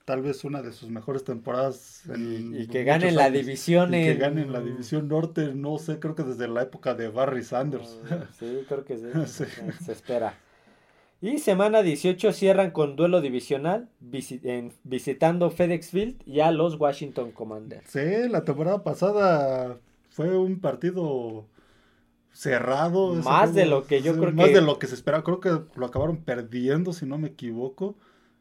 [0.09, 2.03] tal vez una de sus mejores temporadas.
[2.17, 3.91] y que ganen la división.
[3.91, 8.01] Que ganen la división norte, no sé, creo que desde la época de Barry Sanders.
[8.11, 9.45] Ah, sí, creo que sí.
[9.85, 10.35] Se espera.
[11.21, 17.91] Y semana 18 cierran con duelo divisional visitando FedEx Field y a los Washington Commanders.
[17.91, 19.77] Sí, la temporada pasada
[20.09, 21.45] fue un partido
[22.33, 23.13] cerrado.
[23.17, 24.33] Más de lo que yo creo que...
[24.33, 25.23] Más de lo que se esperaba.
[25.23, 27.97] Creo que lo acabaron perdiendo, si no me equivoco.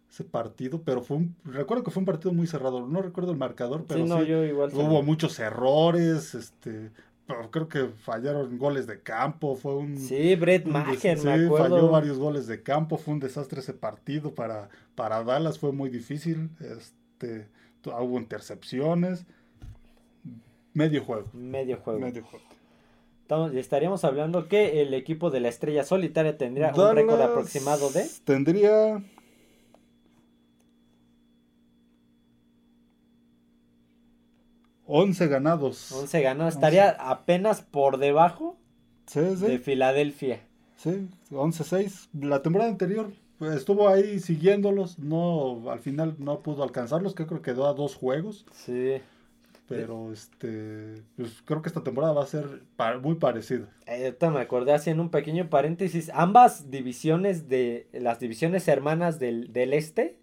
[0.09, 3.37] Ese partido, pero fue un, recuerdo que fue un partido muy cerrado, no recuerdo el
[3.37, 6.91] marcador, pero sí, no, yo igual hubo muchos errores, este,
[7.51, 9.97] creo que fallaron goles de campo, fue un...
[9.97, 11.57] Sí, Brett Maher, me acuerdo.
[11.57, 15.89] falló varios goles de campo, fue un desastre ese partido para, para Dallas, fue muy
[15.89, 17.47] difícil, este,
[17.85, 19.25] hubo intercepciones,
[20.73, 21.27] medio juego.
[21.33, 21.99] Medio juego.
[21.99, 23.47] Medio juego.
[23.49, 28.07] estaríamos hablando que el equipo de la Estrella Solitaria tendría un récord aproximado de...
[28.23, 29.03] Tendría
[34.87, 35.91] 11 ganados.
[35.91, 36.53] 11 ganados.
[36.55, 38.57] Estaría apenas por debajo
[39.13, 40.41] de Filadelfia.
[40.77, 42.09] Sí, 11-6.
[42.21, 44.99] La temporada anterior pues, estuvo ahí siguiéndolos.
[44.99, 47.15] No, al final no pudo alcanzarlos.
[47.15, 48.45] Creo que quedó a dos juegos.
[48.53, 49.01] Sí.
[49.67, 52.63] Pero este, pues creo que esta temporada va a ser
[53.01, 53.67] muy parecida.
[53.85, 56.09] Eh, me acordé haciendo un pequeño paréntesis.
[56.13, 60.19] Ambas divisiones de las divisiones hermanas del, del este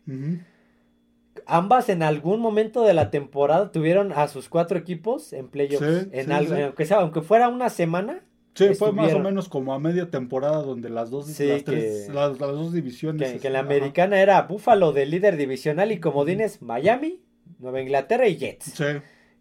[1.46, 6.08] ambas en algún momento de la temporada tuvieron a sus cuatro equipos en playoffs.
[6.12, 8.22] en algo, Aunque, sea, aunque fuera una semana.
[8.54, 13.40] Sí, fue más o menos como a media temporada donde las dos, las, dos divisiones.
[13.40, 17.20] Que, la americana era Búfalo de líder divisional y comodines Miami,
[17.58, 18.66] Nueva Inglaterra y Jets.
[18.66, 18.84] Sí.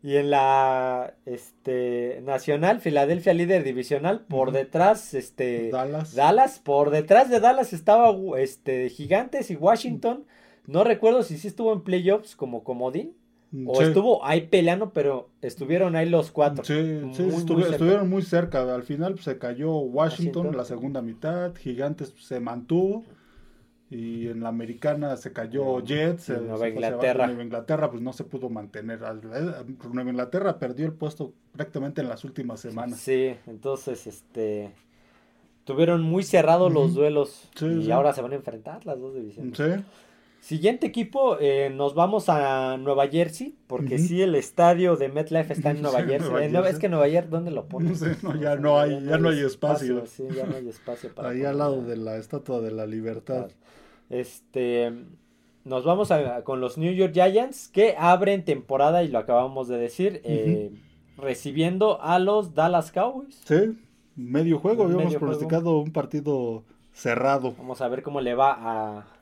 [0.02, 6.14] Y en la este nacional, Filadelfia líder divisional, por detrás, este Dallas.
[6.14, 10.26] Dallas, por detrás de Dallas estaba este Gigantes y Washington.
[10.66, 13.16] No recuerdo si sí estuvo en playoffs como comodín.
[13.52, 16.64] Mm, o estuvo ahí peleando, pero estuvieron ahí los cuatro.
[16.64, 18.74] Sí, sí estuvieron muy cerca.
[18.74, 21.54] Al final pues, se cayó Washington, en la segunda mitad.
[21.56, 23.04] Gigantes pues, se mantuvo.
[23.92, 26.30] Y en la americana se cayó Jets.
[26.30, 27.28] Nueva Inglaterra.
[27.28, 29.02] Nueva Inglaterra pues no se pudo mantener.
[29.02, 33.00] Nueva Inglaterra perdió el puesto prácticamente en las últimas semanas.
[33.00, 34.74] Sí, entonces este
[35.64, 37.50] tuvieron muy cerrados los duelos.
[37.62, 39.56] y ahora se van a enfrentar las dos divisiones.
[39.56, 39.84] Sí.
[40.44, 45.72] Siguiente equipo, eh, nos vamos a Nueva Jersey, porque sí, el estadio de MetLife está
[45.72, 46.34] en Nueva Jersey.
[46.36, 47.96] Eh, es que Nueva Jersey, ¿dónde lo ponen?
[48.42, 50.06] ya, no hay, ya, no hay espacio.
[50.06, 53.52] Sí, ya no hay espacio para Ahí al lado de la Estatua de la Libertad.
[54.10, 54.92] Este,
[55.64, 59.78] nos vamos a, con los New York Giants, que abren temporada, y lo acabamos de
[59.78, 60.74] decir, eh,
[61.16, 63.42] recibiendo a los Dallas Cowboys.
[63.46, 63.80] Sí,
[64.18, 67.56] medio juego, habíamos pronosticado un partido cerrado.
[67.58, 69.13] Vamos a ver cómo le va a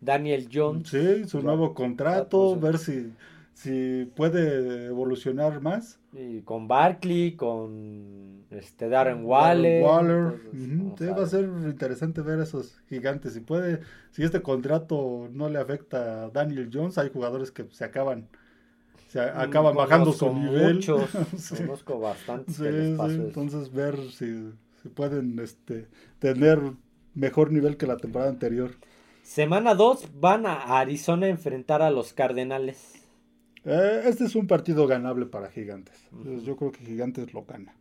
[0.00, 0.88] Daniel Jones.
[0.88, 3.12] Sí, su nuevo contrato, ver si,
[3.52, 5.98] si puede evolucionar más.
[6.12, 9.84] Y con Barkley, con este Darren Waller.
[9.84, 10.40] Waller.
[11.16, 13.34] va a ser interesante ver esos gigantes.
[13.34, 17.84] Si puede, si este contrato no le afecta a Daniel Jones, hay jugadores que se
[17.84, 18.28] acaban
[19.10, 20.76] se mm, acaban bajando su nivel.
[20.76, 21.10] Muchos,
[21.56, 22.60] conozco bastantes.
[22.60, 25.88] entonces ver si, si pueden este,
[26.20, 26.60] tener
[27.14, 28.70] mejor nivel que la temporada anterior.
[29.22, 32.94] Semana 2 van a Arizona a enfrentar a los Cardenales.
[33.64, 36.08] Eh, este es un partido ganable para Gigantes.
[36.44, 37.74] Yo creo que Gigantes lo gana.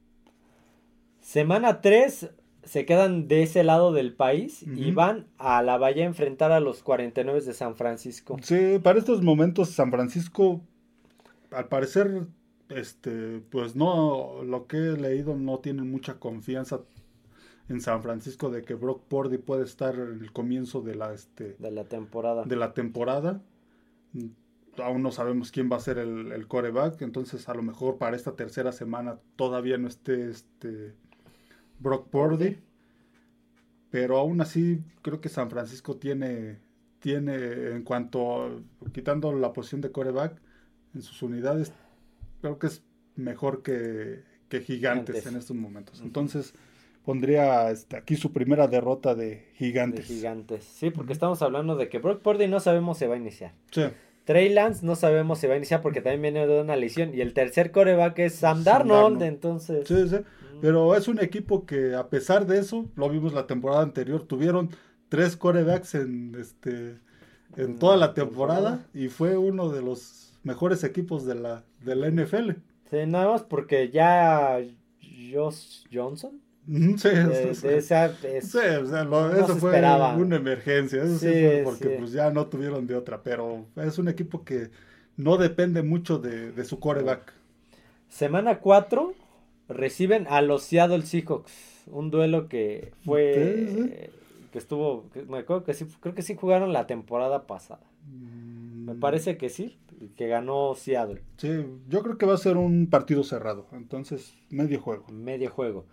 [1.21, 2.29] Semana 3
[2.63, 6.59] se quedan de ese lado del país y van a la Bahía a enfrentar a
[6.59, 8.37] los 49 de San Francisco.
[8.41, 10.61] Sí, para estos momentos San Francisco,
[11.51, 12.27] al parecer,
[12.69, 16.81] este, pues no, lo que he leído no tienen mucha confianza
[17.69, 21.55] en San Francisco de que Brock Purdy puede estar en el comienzo de la este
[21.59, 22.43] de la temporada.
[22.43, 23.41] De la temporada.
[24.77, 28.15] Aún no sabemos quién va a ser el, el coreback, entonces a lo mejor para
[28.15, 30.95] esta tercera semana todavía no esté este
[31.79, 32.57] Brock Purdy.
[33.91, 36.59] Pero aún así creo que San Francisco tiene
[36.99, 40.39] tiene en cuanto quitando la posición de coreback
[40.93, 41.71] en sus unidades
[42.41, 42.83] creo que es
[43.15, 46.01] mejor que, que gigantes en estos momentos.
[46.01, 46.53] Entonces,
[47.09, 50.07] pondría este, aquí su primera derrota de gigantes.
[50.07, 53.17] De gigantes, sí, porque estamos hablando de que Brock Purdy no sabemos si va a
[53.17, 53.51] iniciar.
[53.71, 53.85] Sí.
[54.25, 57.15] Trey Lance no sabemos si va a iniciar porque también viene de una lesión.
[57.15, 59.87] Y el tercer coreback es Sam, Darnold, entonces.
[59.87, 60.17] Sí, sí.
[60.17, 60.61] Mm.
[60.61, 64.69] Pero es un equipo que a pesar de eso, lo vimos la temporada anterior, tuvieron
[65.09, 66.99] tres corebacks en este
[67.57, 72.07] en toda la temporada y fue uno de los mejores equipos de la, de la
[72.07, 72.51] NFL.
[72.91, 74.59] Sí, nada más porque ya
[75.33, 76.39] Josh Johnson
[76.97, 77.09] Sí,
[77.67, 79.81] esa, eso fue
[80.17, 84.07] una emergencia, eso sí, fue porque pues ya no tuvieron de otra, pero es un
[84.07, 84.69] equipo que
[85.17, 87.33] no depende mucho de, su coreback.
[88.07, 89.13] Semana 4
[89.67, 94.11] reciben a los Seattle Seahawks, un duelo que fue
[94.51, 97.81] que estuvo, me acuerdo que sí, creo que sí jugaron la temporada pasada.
[98.07, 98.99] Me mm.
[98.99, 99.77] parece que sí,
[100.15, 101.21] que ganó Seattle.
[101.37, 105.05] Sí, yo creo que va a ser un partido cerrado, entonces medio juego.
[105.11, 105.85] Medio juego.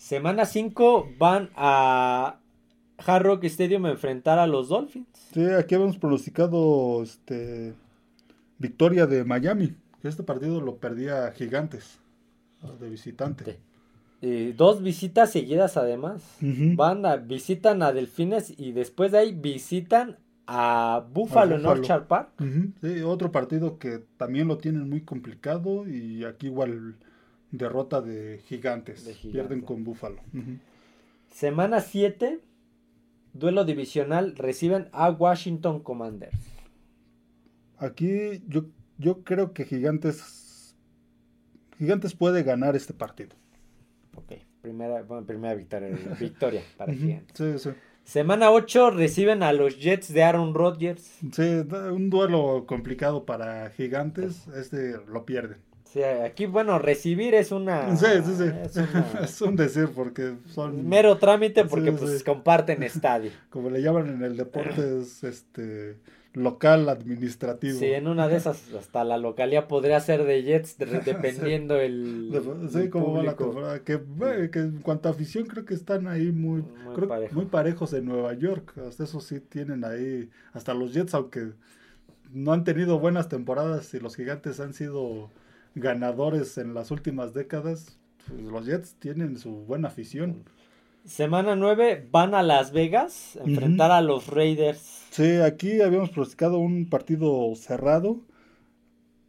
[0.00, 2.40] Semana 5 van a
[2.96, 5.06] Hard Rock Stadium a enfrentar a los Dolphins.
[5.34, 7.74] Sí, aquí habíamos pronosticado este
[8.56, 9.74] victoria de Miami.
[10.02, 11.98] Este partido lo perdía Gigantes
[12.80, 13.58] de visitante.
[14.22, 16.38] Eh, dos visitas seguidas además.
[16.40, 22.30] Van a, visitan a Delfines y después de ahí visitan a Buffalo, en Orchard Park.
[22.80, 26.96] sí, otro partido que también lo tienen muy complicado y aquí igual
[27.50, 29.02] derrota de gigantes.
[29.32, 30.20] Pierden con Buffalo.
[31.30, 32.40] Semana 7,
[33.32, 36.38] duelo divisional, reciben a Washington Commanders.
[37.78, 38.66] Aquí yo,
[38.98, 40.40] yo creo que Gigantes
[41.80, 43.34] Gigantes puede ganar este partido.
[44.14, 45.88] Ok, primera, primera victoria,
[46.20, 47.34] victoria para Gigantes.
[47.34, 47.70] Sí, sí.
[48.04, 51.18] Semana 8 reciben a los Jets de Aaron Rodgers.
[51.32, 55.58] Sí, un duelo complicado para Gigantes, este lo pierden.
[55.92, 57.96] Sí, aquí, bueno, recibir es una...
[57.96, 58.78] Sí, sí, sí.
[59.22, 60.88] Es, un decir porque son...
[60.88, 63.32] Mero trámite porque pues comparten estadio.
[63.50, 65.96] Como le llaman en el deporte, es este
[66.32, 67.76] local administrativo.
[67.76, 72.30] Sí, en una de esas hasta la localía podría ser de Jets dependiendo el,
[72.72, 73.82] Sí, como va la temporada.
[73.82, 74.00] Que,
[74.52, 76.62] que, en cuanto a afición creo que están ahí muy,
[77.32, 78.74] muy, parejos en Nueva York.
[78.86, 81.50] Hasta eso sí tienen ahí, hasta los Jets, aunque
[82.32, 85.30] no han tenido buenas temporadas y los gigantes han sido
[85.74, 90.44] ganadores en las últimas décadas, pues los Jets tienen su buena afición.
[91.04, 95.06] Semana 9 van a Las Vegas a enfrentar a los Raiders.
[95.10, 98.20] Sí, aquí habíamos pronosticado un partido cerrado,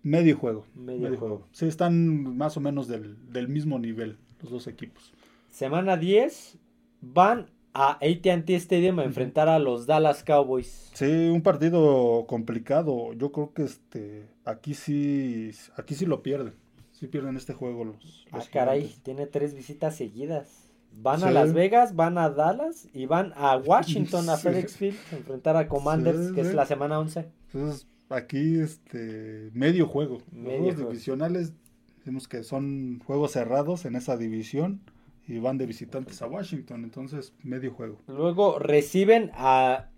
[0.03, 0.65] medio juego.
[0.75, 1.47] Medio, juego.
[1.53, 5.13] Sí, están más o menos del, mismo nivel los dos equipos.
[5.49, 6.57] Semana 10
[7.01, 10.91] van a ATT Stadium a enfrentar a los Dallas Cowboys.
[10.93, 13.13] Sí, un partido complicado.
[13.13, 16.53] Yo creo que este aquí sí aquí sí lo pierden.
[16.91, 20.67] Sí pierden este juego los, los Ah, caray, tiene tres visitas seguidas.
[20.93, 25.15] Van a Las Vegas, van a Dallas y van a Washington, a FedEx Field, a
[25.15, 27.29] enfrentar a Commanders, que es la semana 11.
[27.53, 30.21] Entonces, aquí, este, medio juego.
[30.33, 31.53] Los juegos divisionales,
[31.99, 34.81] decimos que son juegos cerrados en esa división
[35.27, 38.01] y van de visitantes a Washington, entonces, medio juego.
[38.07, 39.89] Luego reciben a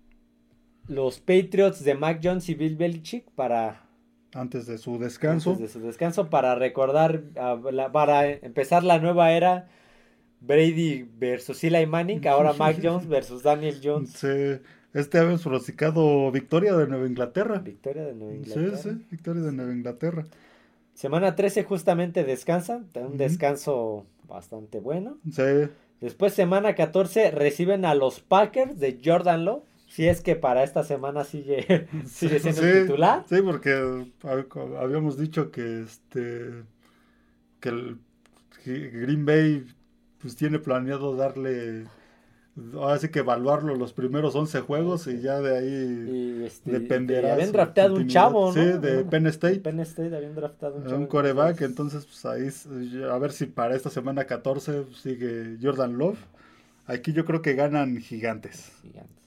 [0.86, 3.84] los Patriots de Mac Jones y Bill Belichick para
[4.34, 5.52] antes de su descanso.
[5.52, 7.22] Antes de su descanso para recordar,
[7.92, 9.68] para empezar la nueva era
[10.40, 14.10] Brady versus Eli Manning, ahora Mac Jones versus Daniel Jones.
[14.10, 14.60] Sí,
[14.92, 17.58] este habíamos pronosticado victoria de Nueva Inglaterra.
[17.60, 18.76] Victoria de Nueva Inglaterra.
[18.76, 20.24] Sí, sí, victoria de Nueva Inglaterra.
[20.94, 25.18] Semana 13 justamente descansan, un descanso bastante bueno.
[25.30, 25.68] Sí.
[26.00, 29.64] Después semana 14 reciben a los Packers de Jordan Lowe.
[29.88, 33.24] Si es que para esta semana sigue, sigue siendo titular.
[33.28, 34.12] Sí, porque
[34.80, 36.64] habíamos dicho que este
[37.60, 37.98] que el
[38.64, 39.64] Green Bay
[40.20, 41.84] pues tiene planeado darle
[42.74, 47.34] ahora sí que evaluarlo los primeros 11 juegos y ya de ahí este, dependerá.
[47.34, 48.52] habían draftado un chavo, ¿no?
[48.52, 49.60] Sí, de Penn State.
[49.60, 50.96] Penn State habían draftado un chavo.
[50.96, 52.48] Un coreback, entonces pues ahí
[53.10, 56.18] a ver si para esta semana 14 sigue Jordan Love.
[56.86, 58.72] Aquí yo creo que ganan gigantes.
[58.82, 59.24] Gigantes.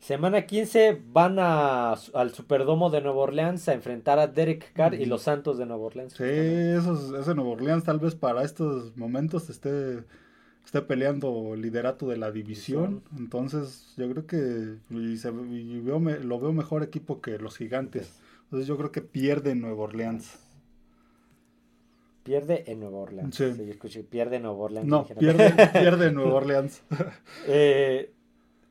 [0.00, 5.06] Semana 15 van a, al Superdomo de Nueva Orleans a enfrentar a Derek Carr y
[5.06, 6.14] los Santos de Nueva Orleans.
[6.14, 10.04] Sí, esos, ese Nueva Orleans tal vez para estos momentos esté,
[10.68, 13.02] esté peleando liderato de la división.
[13.16, 18.20] Entonces yo creo que y veo, lo veo mejor equipo que los gigantes.
[18.44, 20.38] Entonces yo creo que pierde Nueva Orleans.
[22.22, 23.34] Pierde en Nueva Orleans.
[23.34, 23.44] Sí.
[23.70, 24.86] escuché, pierde en Nueva Orleans.
[24.86, 26.82] No, pierde, pierde en Nueva Orleans.
[27.46, 28.12] eh,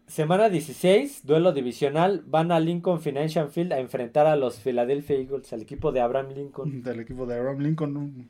[0.06, 5.52] Semana 16, duelo divisional, van a Lincoln Financial Field a enfrentar a los Philadelphia Eagles,
[5.52, 6.84] al equipo de Abraham Lincoln.
[6.84, 8.30] Del equipo de Abraham Lincoln,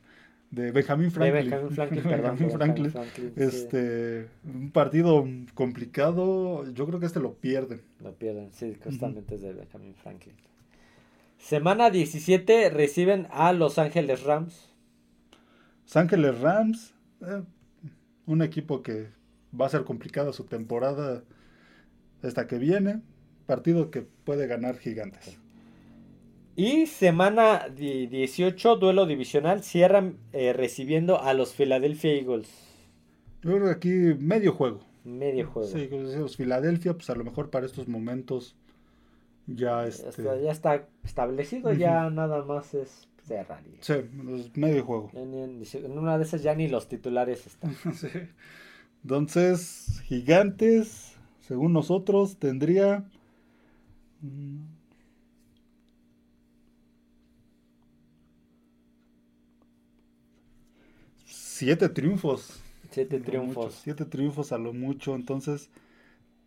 [0.50, 1.50] de Benjamin Franklin.
[1.50, 2.50] De Benjamin Franklin, perdón.
[2.50, 2.92] Franklin.
[3.36, 7.82] este, un partido complicado, yo creo que este lo pierden.
[8.00, 10.34] Lo pierden, sí, constantemente es de Benjamin Franklin.
[11.38, 14.68] Semana 17, reciben a Los Ángeles Rams.
[15.84, 17.42] Los Ángeles Rams, eh,
[18.26, 19.08] un equipo que
[19.58, 21.22] va a ser complicada su temporada
[22.22, 23.00] esta que viene,
[23.46, 25.38] partido que puede ganar Gigantes.
[26.58, 32.48] Y semana 18, duelo divisional, cierran eh, recibiendo a los Philadelphia Eagles.
[33.42, 34.80] Yo creo que aquí medio juego.
[35.04, 35.68] Medio juego.
[35.68, 38.56] Sí, los Philadelphia, pues a lo mejor para estos momentos
[39.46, 40.24] ya, este...
[40.24, 43.62] ya, está, establecido, ya nada más es cerrar.
[43.78, 43.94] Sí,
[44.54, 45.10] medio juego.
[45.14, 45.62] En,
[45.96, 47.76] una de esas ya ni los titulares están.
[49.04, 51.14] Entonces, Gigantes
[51.48, 53.04] según nosotros, tendría...
[61.58, 62.60] siete triunfos.
[62.90, 63.80] Siete triunfos.
[63.82, 65.14] siete triunfos a lo mucho.
[65.14, 65.70] Entonces,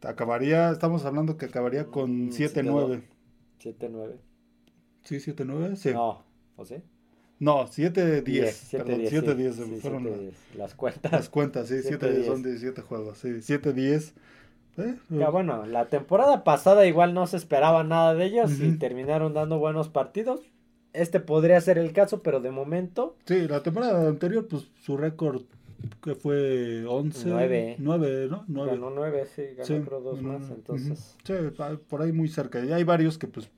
[0.03, 3.01] acabaría, estamos hablando que acabaría con Mm, 7-9.
[3.59, 4.15] 7-9.
[5.03, 5.91] Sí, 7-9, sí.
[5.93, 6.23] No,
[6.55, 6.75] ¿o sí?
[7.39, 8.23] No, 7-10.
[8.23, 9.09] 10, Perdón, 7-10.
[9.09, 10.31] 7-10 sí, fueron 7-10.
[10.57, 11.11] Las cuentas.
[11.11, 12.43] las cuentas, sí, 7-10 son 7-10.
[12.43, 14.13] 17 juegos, sí, 7-10.
[14.77, 14.95] ¿Eh?
[15.09, 18.77] Ya, bueno, la temporada pasada igual no se esperaba nada de ellos y Ujú.
[18.79, 20.39] terminaron dando buenos partidos.
[20.93, 25.43] Este podría ser el caso, pero de momento Sí, la temporada anterior, pues su récord
[26.03, 27.29] que fue 11.
[27.29, 27.75] Nueve.
[27.79, 28.43] 9, ¿no?
[28.47, 28.71] 9.
[28.71, 30.49] ganó 9, sí, ganó Sí, creo dos más.
[30.49, 31.33] Entonces, Sí,
[31.87, 32.63] por ahí muy cerca.
[32.63, 33.49] Y hay varios que pues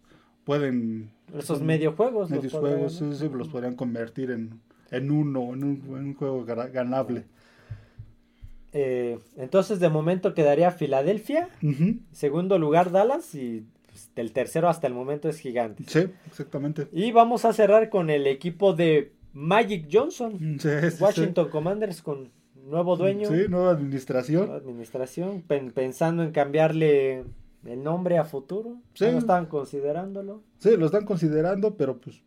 [0.46, 1.12] pueden...
[1.38, 2.30] esos medio juegos.
[2.30, 6.06] los medios podrán juegos, sí, sí, los podrían convertir en, en uno, en un, en
[6.06, 7.26] un juego ganable.
[8.72, 11.50] Eh, entonces, de momento quedaría Filadelfia,
[12.12, 15.86] segundo lugar Dallas y pues, del tercero hasta el momento es Gigantes.
[15.88, 16.88] Sí, exactamente.
[16.92, 21.04] Y vamos a cerrar con el equipo de Magic Johnson, Sí, sí, sí.
[21.04, 22.32] Washington Commanders con
[22.66, 24.52] nuevo dueño, Sí, nueva nueva administración.
[24.52, 27.24] administración, pen- pensando en cambiarle
[27.66, 28.78] el nombre a futuro.
[28.96, 29.06] Sí.
[29.12, 30.42] ¿No estaban considerándolo?
[30.58, 32.22] Sí, lo están considerando, pero pues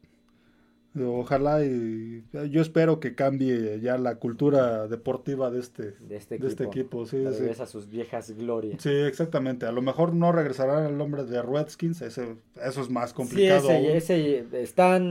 [1.04, 6.46] ojalá y yo espero que cambie ya la cultura deportiva de este, De este de
[6.46, 6.48] equipo.
[6.48, 7.06] este equipo.
[7.06, 7.38] Sí, sí.
[7.40, 8.80] regresa a sus viejas glorias.
[8.82, 9.66] Sí, exactamente.
[9.66, 13.68] A lo mejor no regresará el nombre de Redskins, ese, eso es más Sí, complicado.
[13.70, 13.84] ese, aún.
[13.86, 15.02] ese- están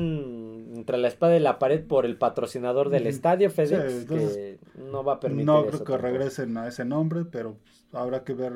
[0.75, 4.59] entre la espada y la pared por el patrocinador del estadio FedEx, Sí, entonces, que
[4.91, 6.07] no va a permitir No eso creo que tampoco.
[6.07, 8.53] regresen a ese nombre, pero pues, habrá que ver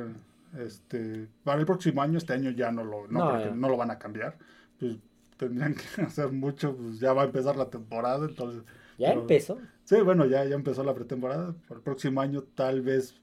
[0.59, 3.49] este para el próximo año, este año ya no lo, no, No, creo ya.
[3.51, 4.37] que no lo van a cambiar.
[4.79, 4.95] Pues
[5.39, 8.61] tendrían que hacer mucho, pues ya va a empezar la temporada, entonces
[8.99, 9.57] Ya pero- empezó.
[9.85, 11.55] Sí, bueno, ya, ya empezó la pretemporada.
[11.67, 13.15] Para el próximo año tal vez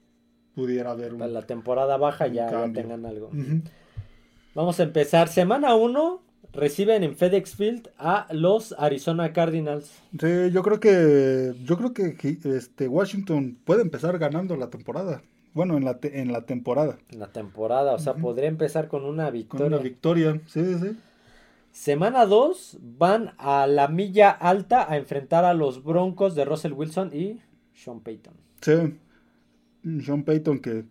[0.57, 1.21] pudiera haber un...
[1.21, 3.31] Para la temporada baja ya, tengan algo.
[4.55, 5.29] Vamos a empezar.
[5.29, 9.93] Semana 1 reciben en FedEx Field a los Arizona Cardinals.
[10.19, 12.17] Sí, yo creo que yo creo que
[12.57, 15.23] este Washington puede empezar ganando la temporada.
[15.53, 18.23] Bueno, en la te- en la temporada En la temporada, o sea, Ujú.
[18.23, 19.67] podría empezar con una con victoria.
[19.69, 20.41] una victoria.
[20.47, 20.97] Sí, sí.
[21.77, 27.11] Semana 2 van a la milla alta a enfrentar a los Broncos de Russell Wilson
[27.13, 27.43] y
[27.75, 28.33] Sean Payton.
[28.63, 28.99] Sí.
[30.03, 30.87] Sean Payton que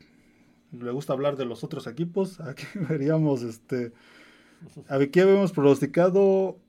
[0.72, 2.40] le gusta hablar de los otros equipos.
[2.40, 3.94] Aquí veríamos este
[4.88, 6.60] aquí habíamos pronosticado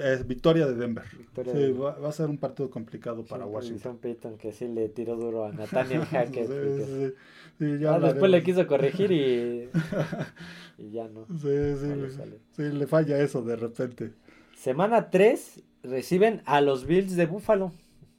[0.00, 1.04] eh, victoria de Denver.
[1.16, 3.98] Victoria sí, de- va, va a ser un partido complicado para Sean- Washington.
[3.98, 6.46] Payton que sí le tiró duro a Nathaniel Hackett.
[6.46, 7.14] Sí, porque-
[7.58, 9.68] sí, sí, ya Ah, después le quiso corregir y,
[10.78, 11.26] y ya no.
[11.26, 11.48] Sí,
[11.80, 12.38] sí, No le sale.
[12.52, 14.12] sí, le falla eso de repente.
[14.56, 17.72] Semana 3 reciben a los Bills de Buffalo.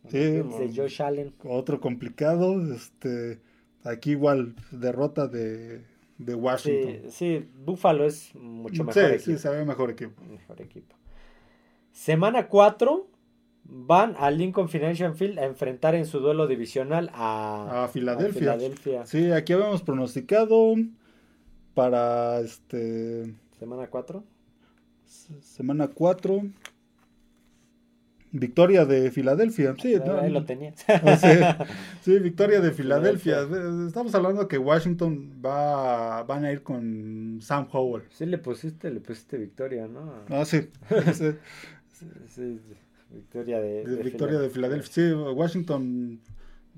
[0.10, 0.74] Sí, Bills de.
[0.82, 1.34] Josh Allen.
[1.44, 3.42] Otro complicado, este,
[3.84, 5.80] aquí igual derrota de,
[6.18, 7.12] de Sí, Washington.
[7.12, 9.38] sí, Buffalo es mucho Sí, mejor sí, equipo.
[9.40, 10.22] se ve mejor equipo.
[10.24, 10.96] Mejor equipo.
[12.02, 13.08] Semana 4
[13.64, 18.40] van a Lincoln Financial Field a enfrentar en su duelo divisional a, A Filadelfia.
[18.54, 19.06] Filadelfia.
[19.08, 20.76] Sí, aquí habíamos pronosticado
[21.74, 24.24] para este Semana 4.
[25.08, 26.44] s- semana 4
[28.32, 29.74] victoria de Filadelfia.
[29.82, 30.74] Sí, ahí, no, ahí lo tenía.
[30.88, 31.28] Ah, sí,
[32.02, 33.40] sí, victoria de Filadelfia.
[33.88, 38.04] Estamos hablando que Washington va van a ir con Sam Howell.
[38.12, 40.14] Sí le pusiste, le pusiste victoria, ¿no?
[40.30, 40.70] Ah, sí.
[41.14, 41.32] sí.
[42.28, 42.60] Sí,
[43.10, 44.92] victoria de, De de victoria de Filadelfia.
[44.94, 46.20] Sí, Washington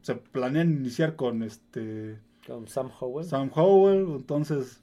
[0.02, 3.26] se planean iniciar con este Con Sam Howell.
[3.26, 4.82] Sam Howell, entonces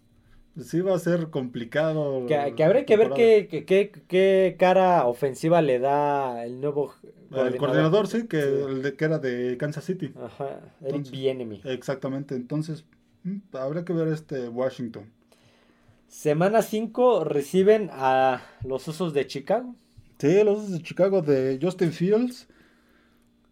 [0.55, 2.27] pues, sí va a ser complicado.
[2.27, 6.95] Que, que habrá que ver qué, qué, qué- cara ofensiva le da el nuevo
[7.31, 8.49] El coordinador, sí, que, Sí.
[8.69, 10.13] El de, que era de Kansas City.
[10.21, 11.61] Ajá, Eric Bieniemy.
[11.65, 12.85] Exactamente, entonces
[13.25, 15.11] mm, habrá que ver este Washington.
[16.09, 19.75] Semana 5 reciben a los Osos de Chicago.
[20.19, 22.49] Sí, los Osos de Chicago de Justin Fields.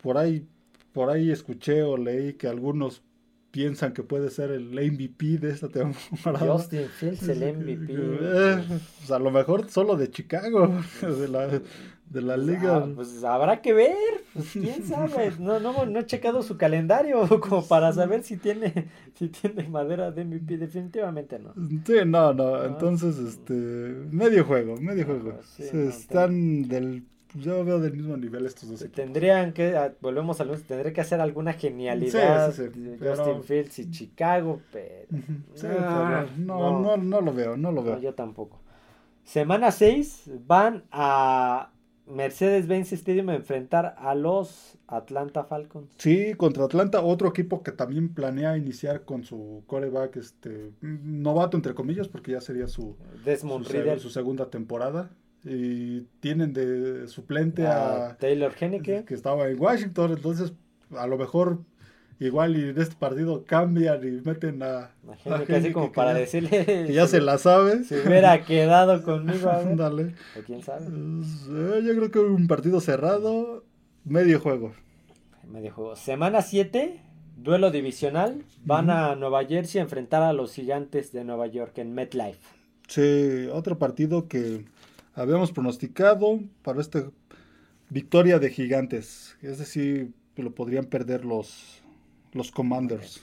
[0.02, 0.46] Por ahí,
[0.92, 3.02] por ahí escuché o leí que algunos
[3.50, 6.54] piensan que puede ser el MVP de esta temporada.
[6.54, 7.92] Justin Fields, el MVP.
[7.92, 8.64] Eh,
[8.98, 11.62] pues a lo mejor solo de Chicago, de la,
[12.14, 12.76] de la liga.
[12.76, 13.94] Ah, pues habrá que ver,
[14.32, 18.72] pues quién sabe, no, no, no he checado su calendario como para saber si tiene,
[19.18, 21.52] si tiene madera de MVP, definitivamente no.
[21.84, 25.38] Sí, no, no, entonces, este, medio juego, medio juego.
[25.42, 27.02] sí, Se no, están del,
[27.34, 28.96] yo veo del mismo nivel estos dos equipos.
[29.04, 32.96] Tendrían que, ah, volvemos al mismo, tendría que hacer alguna genialidad Sí, sí, sí, de
[32.96, 35.06] pero- Justin Fields y Chicago, pero
[35.78, 37.98] Ah, pero no, no, no lo veo, no lo no, veo.
[38.00, 38.60] yo tampoco.
[39.24, 41.70] Semana 6 van a
[42.06, 45.90] Mercedes-Benz Stadium a enfrentar a los Atlanta Falcons.
[45.96, 51.74] Sí, contra Atlanta, otro equipo que también planea iniciar con su coreback, este, novato entre
[51.74, 55.10] comillas, porque ya sería su, Desmond su, su segunda temporada.
[55.46, 59.04] Y tienen de suplente a a, Taylor Henneke.
[59.04, 60.54] que estaba en Washington, entonces
[60.96, 61.60] a lo mejor
[62.20, 64.90] igual y en este partido cambian y meten a,
[65.30, 67.84] a casi como para ya, decirle que ya se la sabe.
[67.84, 69.48] Si hubiera quedado conmigo.
[69.48, 69.76] A ver.
[69.76, 70.14] Dale.
[70.38, 70.86] O quién sabe.
[70.86, 73.64] Eh, yo creo que un partido cerrado,
[74.04, 74.72] medio juego.
[75.50, 75.96] Medio juego.
[75.96, 77.00] Semana 7,
[77.36, 78.44] duelo divisional.
[78.64, 82.38] Van a Nueva Jersey a enfrentar a los gigantes de Nueva York en MetLife.
[82.88, 84.64] Sí, otro partido que
[85.14, 87.10] habíamos pronosticado para esta
[87.90, 89.36] victoria de gigantes.
[89.42, 91.82] Es decir, lo podrían perder los,
[92.34, 93.22] los Commanders.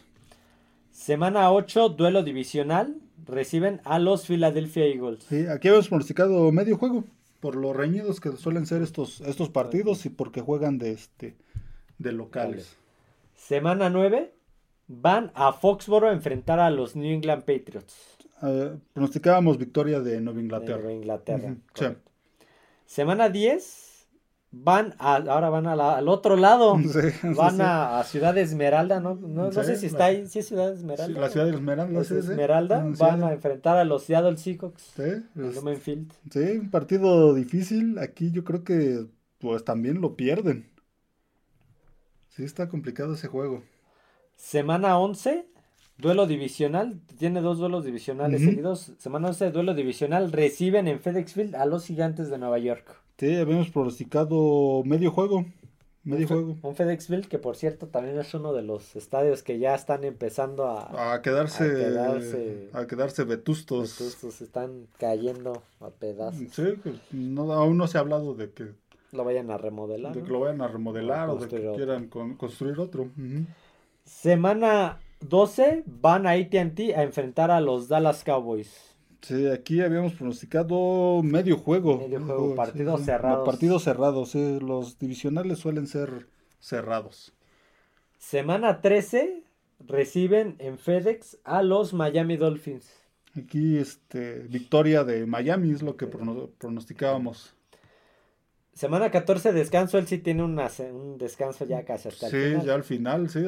[0.91, 2.95] Semana 8, duelo divisional.
[3.26, 5.26] Reciben a los Philadelphia Eagles.
[5.30, 7.03] Sí, aquí habíamos pronosticado medio juego.
[7.39, 11.36] Por los reñidos que suelen ser estos, estos partidos y porque juegan de este
[11.97, 12.78] de locales.
[13.36, 14.32] Semana 9,
[14.88, 18.18] van a Foxboro a enfrentar a los New England Patriots.
[18.41, 20.78] Uh, pronosticábamos victoria de Nueva Inglaterra.
[20.78, 21.49] De Nueva Inglaterra.
[21.49, 21.95] Uh -huh.
[21.95, 21.97] sí.
[22.86, 23.91] Semana 10,
[24.52, 26.78] van a, ahora van a la, al otro lado.
[26.91, 29.16] Sí, van sí, a, a, Ciudad Esmeralda, ¿no?
[29.16, 31.20] No, sé si está ahí, sí es Ciudad Esmeralda.
[31.22, 32.02] la ciudad de Esmeralda.
[32.02, 32.12] Es.
[32.12, 34.82] Esmeralda, Mm, van a enfrentar a los Seattle Seahawks.
[34.95, 35.04] sí,
[35.36, 36.12] en Field.
[36.32, 37.97] sí, un partido difícil.
[37.99, 39.06] Aquí yo creo que
[39.39, 40.70] pues también lo pierden.
[42.30, 43.64] Sí, está complicado ese juego.
[44.36, 45.45] Semana 11,
[45.97, 46.99] duelo divisional.
[47.18, 48.93] Tiene dos duelos divisionales seguidos.
[48.97, 50.32] Semana 11, duelo divisional.
[50.32, 53.01] Reciben en FedEx Field a los gigantes de Nueva York.
[53.22, 55.46] Sí, habíamos pronosticado medio juego.
[56.04, 56.58] Medio un, juego.
[56.64, 60.04] un FedEx Field que, por cierto, también es uno de los estadios que ya están
[60.04, 61.14] empezando a.
[61.14, 64.00] A quedarse, A quedarse- a quedarse vetustos.
[64.00, 66.48] Vetustos, están cayendo a pedazos.
[66.52, 68.70] Sí, que no, aún no se ha hablado de que,
[69.12, 70.16] Lo vayan a remodelar.
[70.16, 70.26] de ¿no?
[70.26, 71.76] que lo vayan a remodelar O o de que otro.
[71.76, 73.04] quieran con- construir otro.
[73.04, 73.46] Ujú.
[74.04, 78.91] Semana 12, van a ATT a enfrentar a los Dallas Cowboys.
[79.22, 81.98] Sí, aquí habíamos pronosticado medio juego.
[82.00, 83.46] Medio juego, partidos cerrados.
[83.48, 84.60] Partidos cerrados, sí.
[84.60, 86.28] Los divisionales suelen ser
[86.60, 87.34] cerrados.
[88.18, 89.44] Semana 13,
[89.88, 92.90] reciben en FedEx a los Miami Dolphins.
[93.38, 97.56] Aquí, este, victoria de Miami es lo que prono- pronosticábamos.
[98.74, 99.98] Semana 14, descanso.
[99.98, 102.66] Él sí tiene una un descanso ya casi hasta el Sí, final.
[102.66, 103.44] ya al final, sí.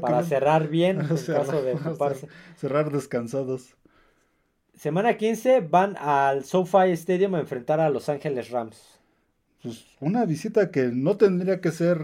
[0.00, 2.28] para que cerrar bien en Cerrar- caso de ocuparse.
[2.56, 3.74] cerrar descansados.
[4.80, 8.98] Semana 15, van al SoFi Stadium a enfrentar a Los Ángeles Rams.
[9.62, 11.98] Pues una visita que no tendría que ser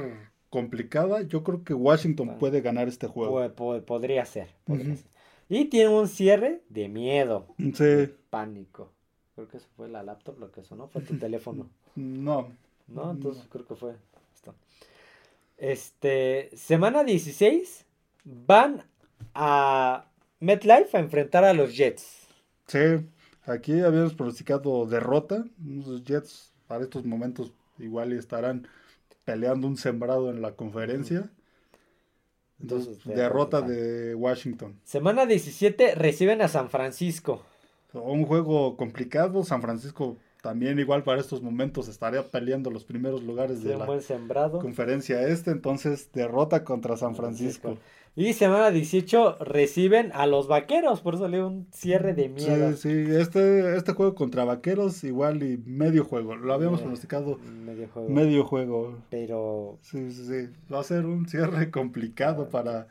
[0.50, 1.22] complicada.
[1.22, 3.50] Yo creo que Washington puede ganar este juego.
[3.54, 4.48] Po- podría ser.
[4.66, 4.96] podría Ujú.
[4.98, 5.06] ser.
[5.48, 8.90] Y tiene un cierre de miedo, Sí, pánico.
[9.34, 11.70] Creo que eso fue la laptop, lo que sonó fue tu teléfono.
[11.94, 12.52] no.
[12.88, 13.10] ¿No?
[13.10, 13.48] Entonces No.
[13.50, 13.94] creo que fue
[14.34, 14.54] esto.
[15.56, 17.86] Este, semana 16,
[18.22, 18.84] van
[19.34, 20.04] a
[20.40, 22.15] MetLife a enfrentar a los Jets.
[22.66, 22.78] Sí,
[23.44, 25.44] aquí habíamos pronosticado derrota.
[25.64, 28.66] Los Jets para estos momentos igual y estarán
[29.24, 31.30] peleando un sembrado en la conferencia.
[32.60, 34.80] Entonces, Entonces, derrota de Washington.
[34.82, 37.42] Semana 17, reciben a San Francisco.
[37.92, 39.44] Un juego complicado.
[39.44, 44.50] San Francisco también igual para estos momentos estaría peleando los primeros lugares Sí, de la
[44.50, 45.50] conferencia este.
[45.50, 47.76] Entonces, derrota contra San Francisco.
[48.18, 51.02] Y semana 18 reciben a los vaqueros.
[51.02, 52.72] Por eso le un cierre de miedo.
[52.74, 56.34] Sí, sí, este, este juego contra Vaqueros igual y medio juego.
[56.34, 58.08] Lo habíamos Eh, pronosticado Medio juego.
[58.08, 58.94] medio juego.
[59.10, 60.48] Pero Sí, sí, sí.
[60.72, 62.88] Va a ser un cierre complicado para,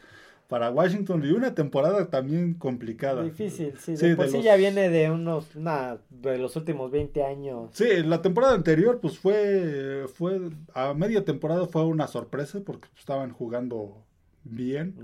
[0.48, 3.24] para Washington y una temporada también complicada.
[3.24, 3.98] difícil, sí.
[3.98, 7.24] Sí, de por de sí los- ya viene de unos, una, de los últimos 20
[7.24, 7.72] años.
[7.74, 10.40] Sí, la temporada anterior pues fue, fue
[10.76, 14.04] a media temporada fue una sorpresa porque estaban jugando
[14.46, 14.96] bien,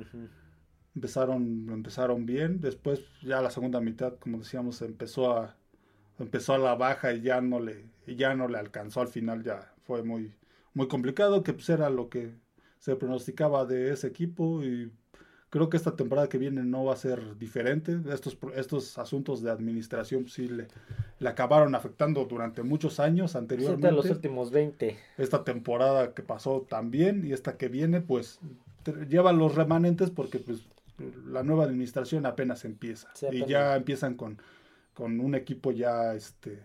[0.96, 5.56] empezaron, empezaron bien, después ya la segunda mitad, como decíamos, empezó a,
[6.20, 9.74] empezó a la baja y ya no le, ya no le alcanzó al final, ya
[9.84, 10.34] fue muy,
[10.74, 12.32] muy complicado, que pues era lo que
[12.80, 14.92] se pronosticaba de ese equipo y
[15.52, 18.00] creo que esta temporada que viene no va a ser diferente.
[18.12, 20.68] Estos, estos asuntos de administración pues, sí le,
[21.20, 23.92] le acabaron afectando durante muchos años anteriormente.
[23.92, 24.98] los últimos 20.
[25.18, 28.40] Esta temporada que pasó también y esta que viene pues
[29.10, 30.66] llevan los remanentes porque pues
[31.26, 34.38] la nueva administración apenas empieza Sí, y ya empiezan con,
[34.94, 36.60] con un equipo ya este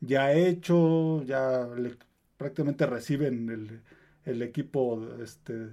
[0.00, 1.96] ya hecho, ya le-
[2.36, 3.80] prácticamente reciben el,
[4.24, 5.68] el equipo este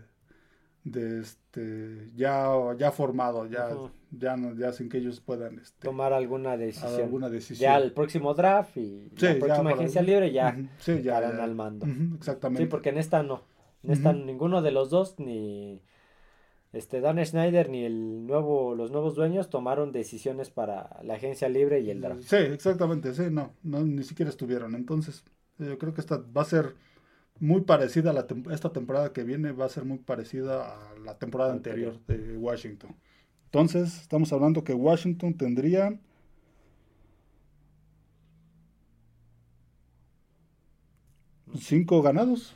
[0.84, 3.92] de este ya ya formado, ya Ujú.
[4.12, 7.02] ya no- ya sin que ellos puedan este Tomar alguna decisión.
[7.02, 7.70] alguna decisión.
[7.72, 11.18] Ya el próximo draft y Sí, la próxima agencia libre ya sí, ya.
[11.18, 11.86] al mando.
[12.16, 12.64] Exactamente.
[12.64, 13.44] Sí, porque en esta no.
[13.88, 14.26] Esta Ujú.
[14.26, 15.82] ninguno de los dos, ni
[16.74, 21.80] este Dan Schneider ni el nuevo, los nuevos dueños tomaron decisiones para la agencia libre
[21.80, 22.22] y el draft.
[22.24, 24.76] Sí, exactamente, sí, no, no, ni siquiera estuvieron.
[24.76, 25.24] Entonces,
[25.58, 26.76] yo creo que esta va a ser
[27.40, 31.18] muy parecida a la esta temporada que viene, va a ser muy parecida a la
[31.18, 32.96] temporada anterior de Washington.
[33.46, 36.00] Entonces, estamos hablando que Washington tendría
[41.60, 42.56] cinco ganados.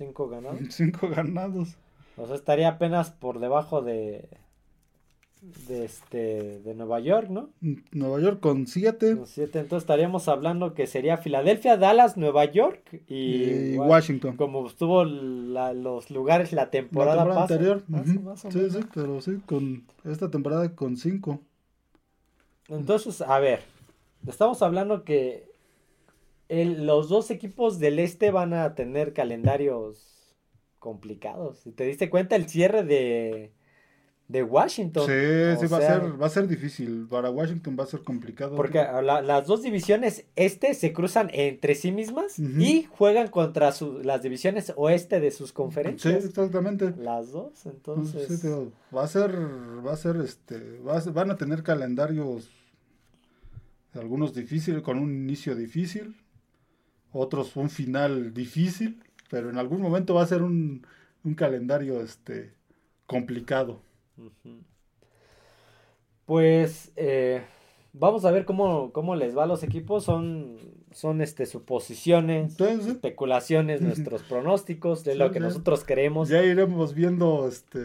[0.00, 0.60] Cinco ganados.
[0.70, 1.76] Cinco ganados.
[2.16, 4.30] O sea, estaría apenas por debajo de,
[5.68, 7.50] de este de Nueva York, ¿no?
[7.92, 9.14] Nueva York con siete.
[9.14, 14.38] Con siete, entonces estaríamos hablando que sería Filadelfia, Dallas, Nueva York y, Washington.
[14.38, 17.84] Como estuvo los lugares la temporada, anterior.
[18.48, 21.40] sí, sí, pero sí, con esta temporada con cinco.
[22.68, 23.60] Entonces, a ver,
[24.26, 25.49] estamos hablando que
[26.50, 30.36] los dos equipos del este van a tener calendarios
[30.78, 31.62] complicados.
[31.74, 33.52] ¿Te diste cuenta el cierre de
[34.30, 35.06] de Washington.
[35.06, 37.06] Sí, sí, va, a ser, va a ser difícil.
[37.10, 38.54] Para Washington va a ser complicado.
[38.54, 43.72] Porque las dos divisiones este se cruzan entre sí mismas y juegan contra
[44.04, 46.22] las divisiones oeste de sus conferencias.
[46.22, 46.94] Sí, exactamente.
[46.96, 48.44] Las dos, entonces.
[48.94, 49.36] va a ser,
[49.84, 52.50] va a ser, este, van a tener calendarios,
[53.94, 56.14] algunos difíciles, con un inicio difícil,
[57.12, 60.86] otros un final difícil, pero en algún momento va a ser un,
[61.24, 62.52] un calendario, este,
[63.06, 63.80] complicado.
[66.26, 67.42] Pues eh,
[67.92, 70.04] vamos a ver cómo, cómo, les va a los equipos.
[70.04, 70.58] Son,
[70.92, 76.28] son este, suposiciones, especulaciones, nuestros pronósticos de lo que nosotros queremos.
[76.28, 77.80] Ya iremos viendo, este,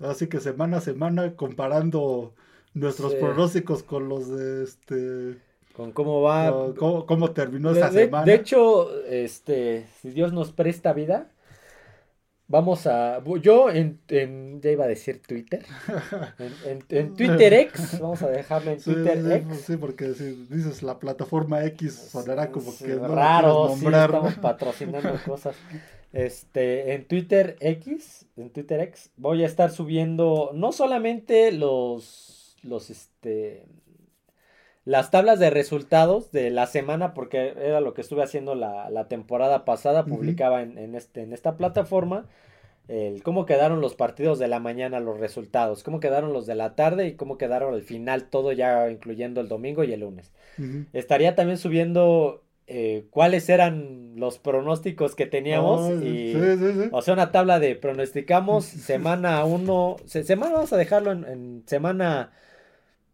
[0.00, 2.34] así que semana a semana, comparando
[2.74, 5.47] nuestros pronósticos con los de este
[5.78, 8.24] con cómo va cómo, terminó esa semana.
[8.24, 11.30] De hecho, este, si Dios nos presta vida,
[12.50, 13.22] Vamos a.
[13.42, 15.66] Yo en, en, Ya iba a decir Twitter.
[16.64, 18.00] En, en, Twitter X.
[18.00, 19.64] Vamos a dejarlo en Twitter X.
[19.66, 22.94] Sí, porque si dices la plataforma X sonará como que.
[22.96, 25.56] No raro, sí, estamos patrocinando cosas.
[26.14, 32.88] Este, en Twitter X, en Twitter X, voy a estar subiendo no solamente los, los,
[32.88, 33.66] este,
[34.88, 39.06] las tablas de resultados de la semana, porque era lo que estuve haciendo la, la
[39.06, 42.24] temporada pasada, publicaba en, en, este, en esta plataforma,
[42.88, 46.74] el cómo quedaron los partidos de la mañana, los resultados, cómo quedaron los de la
[46.74, 50.32] tarde y cómo quedaron al final, todo ya incluyendo el domingo y el lunes.
[50.94, 56.02] Estaría también subiendo eh, cuáles eran los pronósticos que teníamos.
[56.02, 56.34] y,
[56.92, 62.32] O sea, una tabla de pronosticamos semana 1, semana vamos a dejarlo en, en semana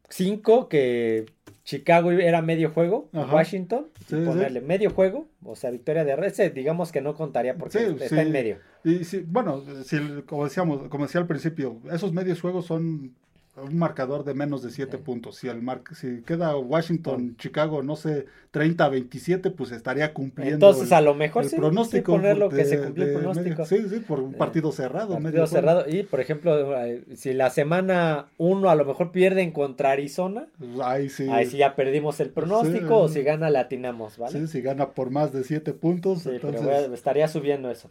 [0.09, 1.27] 5, que
[1.65, 7.01] Chicago era medio juego, Washington, ponerle medio juego, o sea, victoria de Red, digamos que
[7.01, 8.59] no contaría porque está en medio.
[8.85, 13.15] Y bueno, si, como decíamos, como decía al principio, esos medios juegos son
[13.57, 15.37] un marcador de menos de 7 puntos.
[15.37, 20.55] Si el mar si queda Washington, Chicago, no sé, 30 27, pues estaría cumpliendo.
[20.55, 23.65] Entonces, a lo mejor el sí, pronóstico ponerlo que se cumplió el pronóstico.
[23.65, 25.19] sí, sí, por un partido cerrado.
[25.21, 25.85] Partido cerrado.
[25.89, 30.81] Y, por ejemplo, eh, si la semana 1 a lo mejor pierden contra Arizona, pues
[30.81, 31.29] ahí sí.
[31.31, 34.41] Ahí sí ya perdimos el pronóstico, o si gana, latinamos, ¿vale?
[34.41, 36.27] Sí, si gana por más de 7 puntos.
[36.27, 36.61] entonces...
[36.61, 37.89] pero estaría subiendo eso.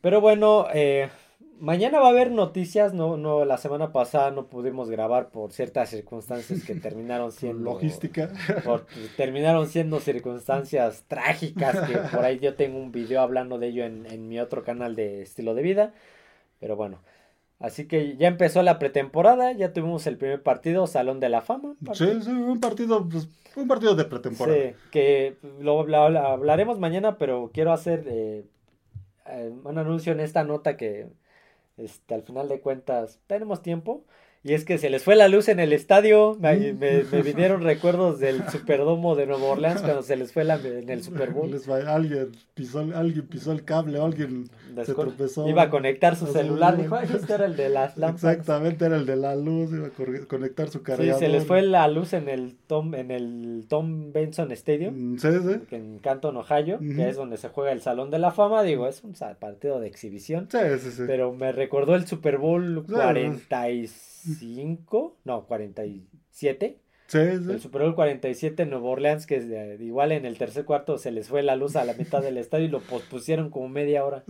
[0.00, 1.08] Pero bueno, eh,
[1.58, 5.90] Mañana va a haber noticias, no, no, la semana pasada no pudimos grabar por ciertas
[5.90, 7.72] circunstancias que terminaron siendo...
[7.72, 8.30] Logística.
[9.16, 14.28] terminaron siendo circunstancias trágicas, que por ahí yo tengo un video hablando de ello en,
[14.28, 15.94] mi otro canal de estilo de vida.
[16.58, 16.98] Pero bueno,
[17.60, 21.76] así que ya empezó la pretemporada, ya tuvimos el primer partido, Salón de la Fama.
[21.92, 24.58] Sí, sí, un partido, pues, un partido de pretemporada.
[24.58, 28.44] Sí, que lo, hablaremos mañana, pero quiero hacer eh,
[29.26, 31.08] eh, un anuncio en esta nota que
[31.76, 34.04] este, al final de cuentas, tenemos tiempo.
[34.44, 36.36] Y es que se les fue la luz en el estadio.
[36.40, 40.88] Me, me, vinieron recuerdos del Superdomo de Nueva Orleans cuando se les fue la, en
[40.88, 41.54] el Super Bowl.
[41.86, 44.50] alguien, pisó, alguien pisó el cable, alguien
[44.84, 45.48] se tropezó.
[45.48, 46.76] Iba a conectar su celular.
[46.76, 48.36] Dijo, ay, este era el de las lámparas.
[48.36, 49.72] Exactamente, era el de la luz.
[49.72, 51.14] Iba a conectar su cargador.
[51.14, 55.12] Sí, se les fue la luz en el Tom, en el Tom Benson Stadium.
[55.12, 55.76] Mm, sí, sí.
[55.76, 58.64] En Canton, Ohio, que es donde se juega el Salón de la Fama.
[58.64, 60.48] Digo, es un partido de exhibición.
[60.50, 61.02] Sí, sí, sí.
[61.06, 66.78] Pero me recordó el Super Bowl 46 45, no, 47.
[67.12, 67.50] Sí, sí.
[67.50, 71.28] El Super Bowl 47 en Nueva Orleans, que igual en el tercer cuarto se les
[71.28, 74.24] fue la luz a la mitad del estadio y lo pospusieron como media hora.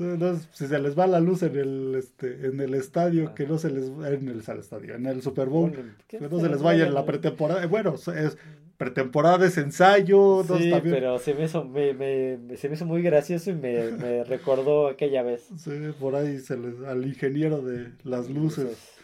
[0.52, 3.70] si se les va la luz en el este en el estadio, que no se
[3.70, 7.04] les en el, estadio, en el Super Bowl, que no se les vaya en la
[7.04, 7.64] pretemporada.
[7.66, 8.36] Bueno, es
[8.78, 10.42] pretemporada, es ensayo.
[10.58, 14.24] Sí, pero se me, hizo, me, me, se me hizo muy gracioso y me, me
[14.24, 15.48] recordó aquella vez.
[15.56, 15.70] Sí,
[16.00, 19.01] por ahí se les, al ingeniero de las luces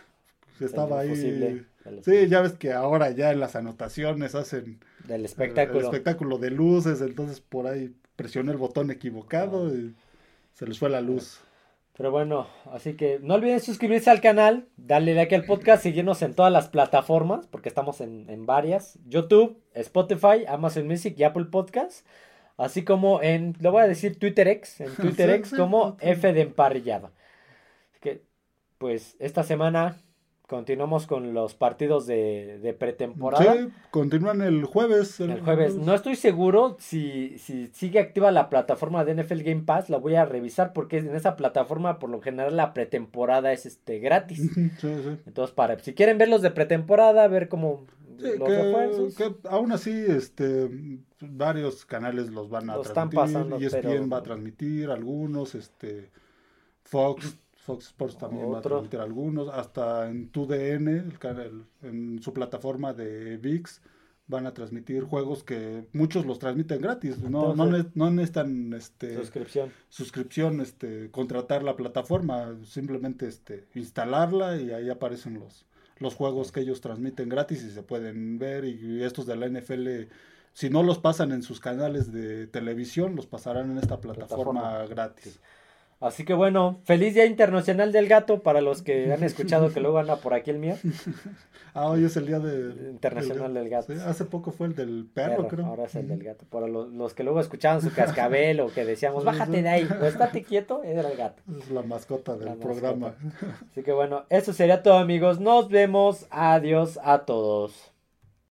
[0.64, 1.64] estaba ahí.
[2.02, 5.80] Sí, ya ves que ahora ya en las anotaciones hacen del espectáculo.
[5.80, 9.70] El, espectáculo de luces, entonces por ahí presioné el botón equivocado.
[10.52, 11.40] Se les fue la luz.
[11.98, 16.32] Pero bueno, así que no olviden suscribirse al canal, darle like al podcast, seguirnos en
[16.32, 19.00] todas las plataformas, porque estamos en, varias.
[19.04, 22.04] YouTube, Spotify, Amazon Music y Apple Podcasts.
[22.56, 27.10] Así como en, lo voy a decir, TwitterX, en TwitterX como F de emparrillada.
[27.90, 28.22] Así que,
[28.78, 29.96] pues, esta semana
[30.48, 33.52] Continuamos con los partidos de, pretemporada.
[33.52, 35.20] Sí, continúan el jueves.
[35.20, 35.76] El, jueves.
[35.76, 39.90] No estoy seguro si, si sigue activa la plataforma de NFL Game Pass.
[39.90, 43.98] La voy a revisar porque en esa plataforma por lo general la pretemporada es este
[43.98, 44.38] gratis.
[44.54, 45.18] Sí, sí.
[45.26, 47.84] Entonces, para si quieren ver los de pretemporada, ver cómo
[48.16, 49.16] los refuerzos.
[49.16, 50.70] Que aún así, este,
[51.20, 52.88] varios canales los van a transmitir.
[52.88, 56.08] Están pasando, ESPN va a transmitir algunos, este,
[56.84, 57.36] Fox
[57.68, 62.94] Fox Sports también va a transmitir algunos, hasta en TUDN, el canal, en su plataforma
[62.94, 63.82] de VIX,
[64.26, 70.60] van a transmitir juegos que muchos los transmiten gratis, no, no, necesitan este, suscripción, suscripción
[70.62, 75.66] este, contratar la plataforma, simplemente este, instalarla y ahí aparecen los,
[75.98, 80.08] los juegos que ellos transmiten gratis y se pueden ver y estos de la NFL
[80.58, 85.38] si no los pasan en sus canales de televisión, los pasarán en esta plataforma, gratis.
[86.00, 89.98] Así que bueno, feliz Día Internacional del Gato para los que han escuchado que luego
[89.98, 90.76] anda por aquí el mío.
[91.74, 93.92] Ah, hoy es el Día de, Internacional del, Gato.
[94.06, 95.66] hace poco fue el del perro, creo.
[95.66, 96.44] Ahora es el del gato.
[96.50, 100.42] Para los, que luego escuchaban su cascabel o que decíamos, bájate de ahí, o estate
[100.42, 101.42] quieto, era el gato.
[101.56, 103.14] Es la mascota del programa.
[103.70, 105.40] Así que bueno, eso sería todo amigos.
[105.40, 106.26] Nos vemos.
[106.30, 107.92] Adiós a todos.